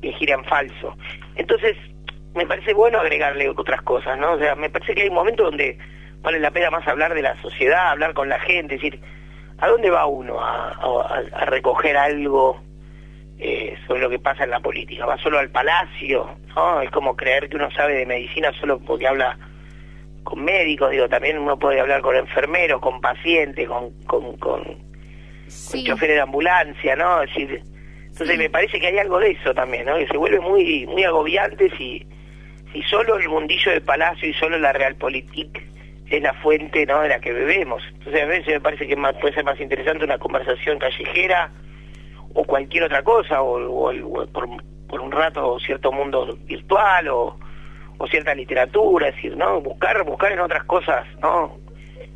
que 0.00 0.12
gira 0.12 0.36
en 0.36 0.44
falso. 0.44 0.96
Entonces 1.36 1.76
me 2.34 2.46
parece 2.46 2.72
bueno 2.72 2.98
agregarle 2.98 3.48
otras 3.50 3.82
cosas 3.82 4.18
no 4.18 4.32
o 4.32 4.38
sea 4.38 4.54
me 4.54 4.70
parece 4.70 4.94
que 4.94 5.02
hay 5.02 5.08
un 5.08 5.16
momento 5.16 5.44
donde 5.44 5.76
vale 6.20 6.38
la 6.38 6.50
pena 6.50 6.70
más 6.70 6.86
hablar 6.86 7.14
de 7.14 7.22
la 7.22 7.40
sociedad 7.42 7.90
hablar 7.90 8.14
con 8.14 8.28
la 8.28 8.38
gente 8.40 8.76
es 8.76 8.82
decir 8.82 9.00
a 9.58 9.68
dónde 9.68 9.90
va 9.90 10.06
uno 10.06 10.40
a, 10.40 10.70
a 11.32 11.44
recoger 11.44 11.96
algo 11.96 12.60
eh, 13.42 13.74
sobre 13.86 14.02
lo 14.02 14.10
que 14.10 14.18
pasa 14.18 14.44
en 14.44 14.50
la 14.50 14.60
política. 14.60 15.06
Va 15.06 15.16
solo 15.16 15.38
al 15.38 15.48
palacio, 15.48 16.36
¿no? 16.54 16.82
Es 16.82 16.90
como 16.90 17.16
creer 17.16 17.48
que 17.48 17.56
uno 17.56 17.70
sabe 17.70 17.94
de 17.94 18.04
medicina 18.04 18.52
solo 18.60 18.78
porque 18.78 19.08
habla 19.08 19.38
con 20.24 20.44
médicos, 20.44 20.90
digo, 20.90 21.08
también 21.08 21.38
uno 21.38 21.58
puede 21.58 21.80
hablar 21.80 22.02
con 22.02 22.14
enfermeros, 22.16 22.82
con 22.82 23.00
pacientes, 23.00 23.66
con, 23.66 23.92
con, 24.04 24.36
con, 24.36 24.62
choferes 25.48 26.16
de 26.16 26.20
ambulancia, 26.20 26.94
¿no? 26.96 27.22
Es 27.22 27.30
decir, 27.30 27.62
entonces 28.08 28.36
me 28.36 28.50
parece 28.50 28.78
que 28.78 28.88
hay 28.88 28.98
algo 28.98 29.18
de 29.18 29.30
eso 29.30 29.54
también, 29.54 29.86
¿no? 29.86 29.96
Que 29.96 30.06
se 30.06 30.18
vuelve 30.18 30.40
muy 30.40 30.86
muy 30.86 31.02
agobiante 31.04 31.70
si, 31.78 32.06
si 32.74 32.82
solo 32.82 33.16
el 33.16 33.26
mundillo 33.30 33.72
del 33.72 33.82
palacio 33.82 34.28
y 34.28 34.34
solo 34.34 34.58
la 34.58 34.74
realpolitik 34.74 35.69
es 36.10 36.22
la 36.22 36.34
fuente, 36.34 36.84
¿no? 36.86 37.00
De 37.00 37.08
la 37.08 37.20
que 37.20 37.32
bebemos. 37.32 37.82
Entonces 37.92 38.22
a 38.22 38.26
veces 38.26 38.54
me 38.54 38.60
parece 38.60 38.86
que 38.86 38.96
puede 38.96 39.34
ser 39.34 39.44
más 39.44 39.60
interesante 39.60 40.04
una 40.04 40.18
conversación 40.18 40.78
callejera 40.78 41.50
o 42.34 42.44
cualquier 42.44 42.84
otra 42.84 43.02
cosa, 43.02 43.42
o, 43.42 43.92
por, 44.32 44.48
por, 44.88 45.00
un 45.00 45.10
rato 45.10 45.58
cierto 45.60 45.90
mundo 45.90 46.36
virtual 46.44 47.08
o, 47.08 47.38
o 47.98 48.06
cierta 48.06 48.34
literatura, 48.34 49.08
es 49.08 49.16
decir, 49.16 49.36
¿no? 49.36 49.60
Buscar, 49.60 50.04
buscar 50.04 50.32
en 50.32 50.40
otras 50.40 50.64
cosas, 50.64 51.06
¿no? 51.20 51.58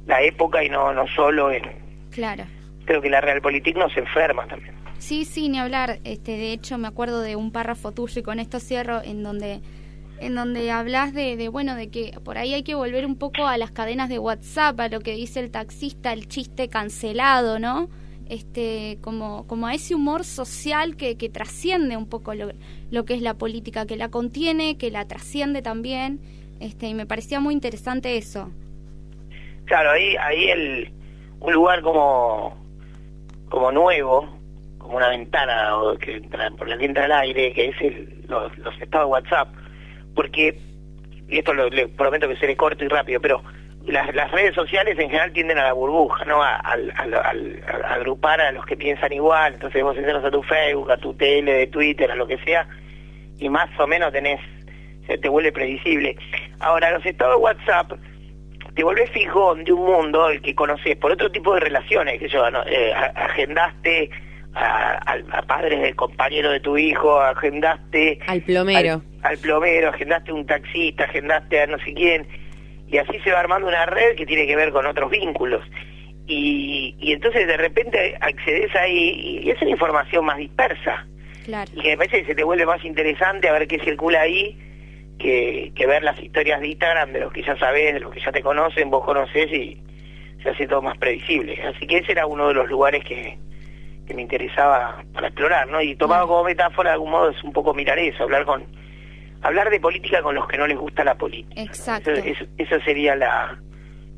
La 0.06 0.22
época 0.22 0.62
y 0.62 0.68
no, 0.68 0.92
no 0.92 1.06
solo 1.08 1.50
en... 1.50 1.62
Claro. 2.10 2.44
Creo 2.84 3.00
que 3.00 3.10
la 3.10 3.20
realpolitik 3.20 3.76
nos 3.76 3.96
enferma 3.96 4.46
también. 4.46 4.74
Sí, 4.98 5.24
sí, 5.24 5.48
ni 5.48 5.58
hablar. 5.58 5.98
Este, 6.04 6.32
de 6.32 6.52
hecho, 6.52 6.78
me 6.78 6.88
acuerdo 6.88 7.20
de 7.20 7.36
un 7.36 7.50
párrafo 7.50 7.92
tuyo 7.92 8.20
y 8.20 8.22
con 8.22 8.38
esto 8.38 8.60
cierro 8.60 9.02
en 9.02 9.22
donde 9.22 9.60
en 10.20 10.34
donde 10.34 10.70
hablas 10.70 11.12
de, 11.12 11.36
de, 11.36 11.48
bueno, 11.48 11.74
de 11.74 11.90
que 11.90 12.18
por 12.24 12.38
ahí 12.38 12.54
hay 12.54 12.62
que 12.62 12.74
volver 12.74 13.06
un 13.06 13.16
poco 13.16 13.46
a 13.46 13.58
las 13.58 13.70
cadenas 13.70 14.08
de 14.08 14.18
WhatsApp, 14.18 14.78
a 14.80 14.88
lo 14.88 15.00
que 15.00 15.12
dice 15.12 15.40
el 15.40 15.50
taxista, 15.50 16.12
el 16.12 16.28
chiste 16.28 16.68
cancelado, 16.68 17.58
¿no? 17.58 17.88
este, 18.28 18.98
como, 19.02 19.46
como 19.46 19.66
a 19.66 19.74
ese 19.74 19.94
humor 19.94 20.24
social 20.24 20.96
que, 20.96 21.16
que 21.16 21.28
trasciende 21.28 21.96
un 21.96 22.08
poco 22.08 22.34
lo, 22.34 22.48
lo, 22.90 23.04
que 23.04 23.14
es 23.14 23.22
la 23.22 23.34
política, 23.34 23.86
que 23.86 23.96
la 23.96 24.08
contiene, 24.08 24.78
que 24.78 24.90
la 24.90 25.06
trasciende 25.06 25.62
también, 25.62 26.20
este, 26.60 26.86
y 26.86 26.94
me 26.94 27.06
parecía 27.06 27.40
muy 27.40 27.54
interesante 27.54 28.16
eso. 28.16 28.50
Claro, 29.66 29.90
ahí, 29.90 30.16
ahí 30.16 30.48
el, 30.50 30.92
un 31.40 31.52
lugar 31.52 31.82
como, 31.82 32.56
como 33.48 33.72
nuevo, 33.72 34.28
como 34.78 34.96
una 34.96 35.08
ventana 35.08 35.76
o 35.78 35.96
que 35.96 36.20
por 36.56 36.68
la 36.68 36.78
que 36.78 36.84
entra 36.84 37.06
el 37.06 37.12
aire, 37.12 37.52
que 37.52 37.68
es 37.68 37.80
el, 37.80 38.24
los, 38.28 38.56
los 38.58 38.80
estados 38.80 39.10
WhatsApp, 39.10 39.48
porque, 40.14 40.58
y 41.28 41.38
esto 41.38 41.54
lo, 41.54 41.68
le 41.68 41.88
prometo 41.88 42.28
que 42.28 42.36
seré 42.36 42.56
corto 42.56 42.84
y 42.84 42.88
rápido, 42.88 43.20
pero 43.20 43.42
las, 43.86 44.14
las, 44.14 44.30
redes 44.30 44.54
sociales 44.54 44.98
en 44.98 45.08
general 45.08 45.32
tienden 45.32 45.58
a 45.58 45.64
la 45.64 45.72
burbuja, 45.72 46.24
¿no? 46.24 46.42
A, 46.42 46.56
agrupar 47.88 48.40
a 48.40 48.52
los 48.52 48.64
que 48.64 48.76
piensan 48.76 49.12
igual. 49.12 49.54
Entonces 49.54 49.82
vos 49.82 49.96
entras 49.96 50.24
a 50.24 50.30
tu 50.30 50.42
Facebook, 50.42 50.90
a 50.90 50.96
tu 50.96 51.14
tele, 51.14 51.52
de 51.52 51.66
Twitter, 51.66 52.10
a 52.10 52.16
lo 52.16 52.26
que 52.26 52.38
sea, 52.38 52.66
y 53.38 53.48
más 53.48 53.68
o 53.78 53.86
menos 53.86 54.12
tenés, 54.12 54.40
se 55.06 55.18
te 55.18 55.28
vuelve 55.28 55.52
predecible. 55.52 56.16
Ahora, 56.60 56.90
los 56.92 57.04
estados 57.04 57.36
de 57.36 57.42
WhatsApp 57.42 57.92
te 58.74 58.82
vuelves 58.82 59.10
fijón 59.10 59.64
de 59.64 59.72
un 59.72 59.84
mundo 59.84 60.28
el 60.30 60.40
que 60.42 60.54
conoces 60.54 60.96
por 60.96 61.12
otro 61.12 61.30
tipo 61.30 61.54
de 61.54 61.60
relaciones, 61.60 62.18
que 62.18 62.28
yo, 62.28 62.44
eh, 62.66 62.92
agendaste 62.92 64.10
a, 64.54 65.16
a, 65.32 65.42
padres 65.42 65.80
del 65.80 65.94
compañero 65.94 66.50
de 66.50 66.60
tu 66.60 66.76
hijo, 66.76 67.20
agendaste... 67.20 68.18
Al 68.26 68.42
plomero. 68.42 68.94
Al, 68.94 69.13
al 69.24 69.38
plomero, 69.38 69.88
agendaste 69.88 70.32
un 70.32 70.46
taxista, 70.46 71.04
agendaste 71.04 71.62
a 71.62 71.66
no 71.66 71.78
sé 71.78 71.94
quién 71.94 72.26
y 72.86 72.98
así 72.98 73.18
se 73.20 73.32
va 73.32 73.40
armando 73.40 73.66
una 73.66 73.86
red 73.86 74.14
que 74.16 74.26
tiene 74.26 74.46
que 74.46 74.54
ver 74.54 74.70
con 74.70 74.86
otros 74.86 75.10
vínculos. 75.10 75.64
Y, 76.26 76.94
y 77.00 77.12
entonces 77.12 77.46
de 77.46 77.56
repente 77.56 78.16
accedes 78.20 78.74
ahí 78.76 79.42
y 79.42 79.50
es 79.50 79.60
una 79.62 79.70
información 79.70 80.24
más 80.24 80.36
dispersa. 80.36 81.06
Claro. 81.44 81.70
Y 81.74 81.80
que 81.80 81.88
me 81.88 81.96
parece 81.96 82.20
que 82.20 82.26
se 82.26 82.34
te 82.34 82.44
vuelve 82.44 82.66
más 82.66 82.84
interesante 82.84 83.48
a 83.48 83.52
ver 83.52 83.66
qué 83.66 83.78
circula 83.80 84.20
ahí 84.20 84.56
que, 85.18 85.72
que 85.74 85.86
ver 85.86 86.02
las 86.02 86.22
historias 86.22 86.60
de 86.60 86.68
Instagram 86.68 87.12
de 87.12 87.20
los 87.20 87.32
que 87.32 87.42
ya 87.42 87.56
sabes, 87.56 87.94
de 87.94 88.00
los 88.00 88.12
que 88.12 88.20
ya 88.20 88.30
te 88.30 88.42
conocen, 88.42 88.90
vos 88.90 89.04
conoces 89.04 89.50
y 89.52 89.78
se 90.42 90.50
hace 90.50 90.66
todo 90.66 90.82
más 90.82 90.98
previsible. 90.98 91.60
Así 91.62 91.86
que 91.86 91.98
ese 91.98 92.12
era 92.12 92.26
uno 92.26 92.48
de 92.48 92.54
los 92.54 92.68
lugares 92.68 93.02
que, 93.04 93.38
que 94.06 94.14
me 94.14 94.22
interesaba 94.22 95.02
para 95.12 95.28
explorar, 95.28 95.68
¿no? 95.68 95.80
Y 95.80 95.96
tomado 95.96 96.28
como 96.28 96.44
metáfora 96.44 96.90
de 96.90 96.94
algún 96.94 97.10
modo 97.10 97.30
es 97.30 97.42
un 97.42 97.52
poco 97.52 97.72
mirar 97.74 97.98
eso, 97.98 98.24
hablar 98.24 98.44
con 98.44 98.83
hablar 99.44 99.70
de 99.70 99.78
política 99.78 100.22
con 100.22 100.34
los 100.34 100.48
que 100.48 100.56
no 100.58 100.66
les 100.66 100.78
gusta 100.78 101.04
la 101.04 101.16
política. 101.16 101.60
Exacto. 101.60 102.10
Eso, 102.10 102.80
sería 102.84 103.14
la, 103.14 103.58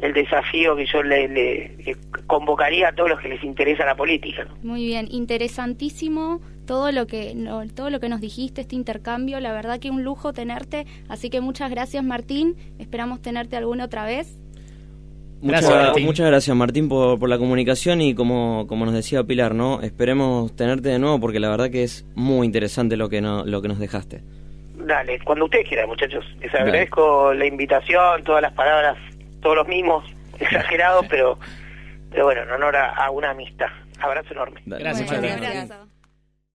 el 0.00 0.14
desafío 0.14 0.76
que 0.76 0.86
yo 0.86 1.02
le, 1.02 1.96
convocaría 2.26 2.88
a 2.88 2.92
todos 2.92 3.10
los 3.10 3.20
que 3.20 3.28
les 3.28 3.42
interesa 3.44 3.84
la 3.84 3.96
política. 3.96 4.46
Muy 4.62 4.86
bien, 4.86 5.08
interesantísimo 5.10 6.40
todo 6.64 6.90
lo 6.90 7.06
que 7.06 7.36
todo 7.74 7.90
lo 7.90 8.00
que 8.00 8.08
nos 8.08 8.20
dijiste 8.20 8.62
este 8.62 8.76
intercambio, 8.76 9.38
la 9.40 9.52
verdad 9.52 9.78
que 9.78 9.90
un 9.90 10.04
lujo 10.04 10.32
tenerte, 10.32 10.86
así 11.08 11.28
que 11.28 11.40
muchas 11.40 11.70
gracias 11.70 12.02
Martín, 12.02 12.56
esperamos 12.78 13.20
tenerte 13.20 13.56
alguna 13.56 13.84
otra 13.84 14.04
vez. 14.04 14.38
Muchas, 15.42 16.00
muchas 16.00 16.26
gracias 16.26 16.56
Martín 16.56 16.88
por, 16.88 17.18
por, 17.18 17.28
la 17.28 17.38
comunicación 17.38 18.00
y 18.00 18.14
como, 18.14 18.66
como 18.68 18.84
nos 18.84 18.94
decía 18.94 19.22
Pilar, 19.24 19.54
¿no? 19.54 19.82
Esperemos 19.82 20.56
tenerte 20.56 20.88
de 20.88 20.98
nuevo 20.98 21.20
porque 21.20 21.40
la 21.40 21.50
verdad 21.50 21.70
que 21.70 21.82
es 21.82 22.06
muy 22.14 22.46
interesante 22.46 22.96
lo 22.96 23.08
que 23.08 23.20
no, 23.20 23.44
lo 23.44 23.60
que 23.60 23.68
nos 23.68 23.78
dejaste. 23.78 24.22
Dale, 24.87 25.18
cuando 25.18 25.46
ustedes 25.46 25.66
quieran, 25.66 25.88
muchachos. 25.88 26.25
Les 26.38 26.55
agradezco 26.55 27.35
la 27.35 27.44
invitación, 27.44 28.22
todas 28.22 28.40
las 28.40 28.53
palabras, 28.53 28.96
todos 29.42 29.57
los 29.57 29.66
mismos, 29.66 30.05
exagerados, 30.38 31.05
pero, 31.09 31.40
pero 32.11 32.25
bueno, 32.25 32.42
en 32.42 32.51
honor 32.53 32.77
a, 32.77 33.11
una 33.11 33.31
amistad. 33.31 33.66
Abrazo 34.01 34.33
enorme. 34.33 34.61
Gracias, 34.64 35.11
Gracias. 35.11 35.72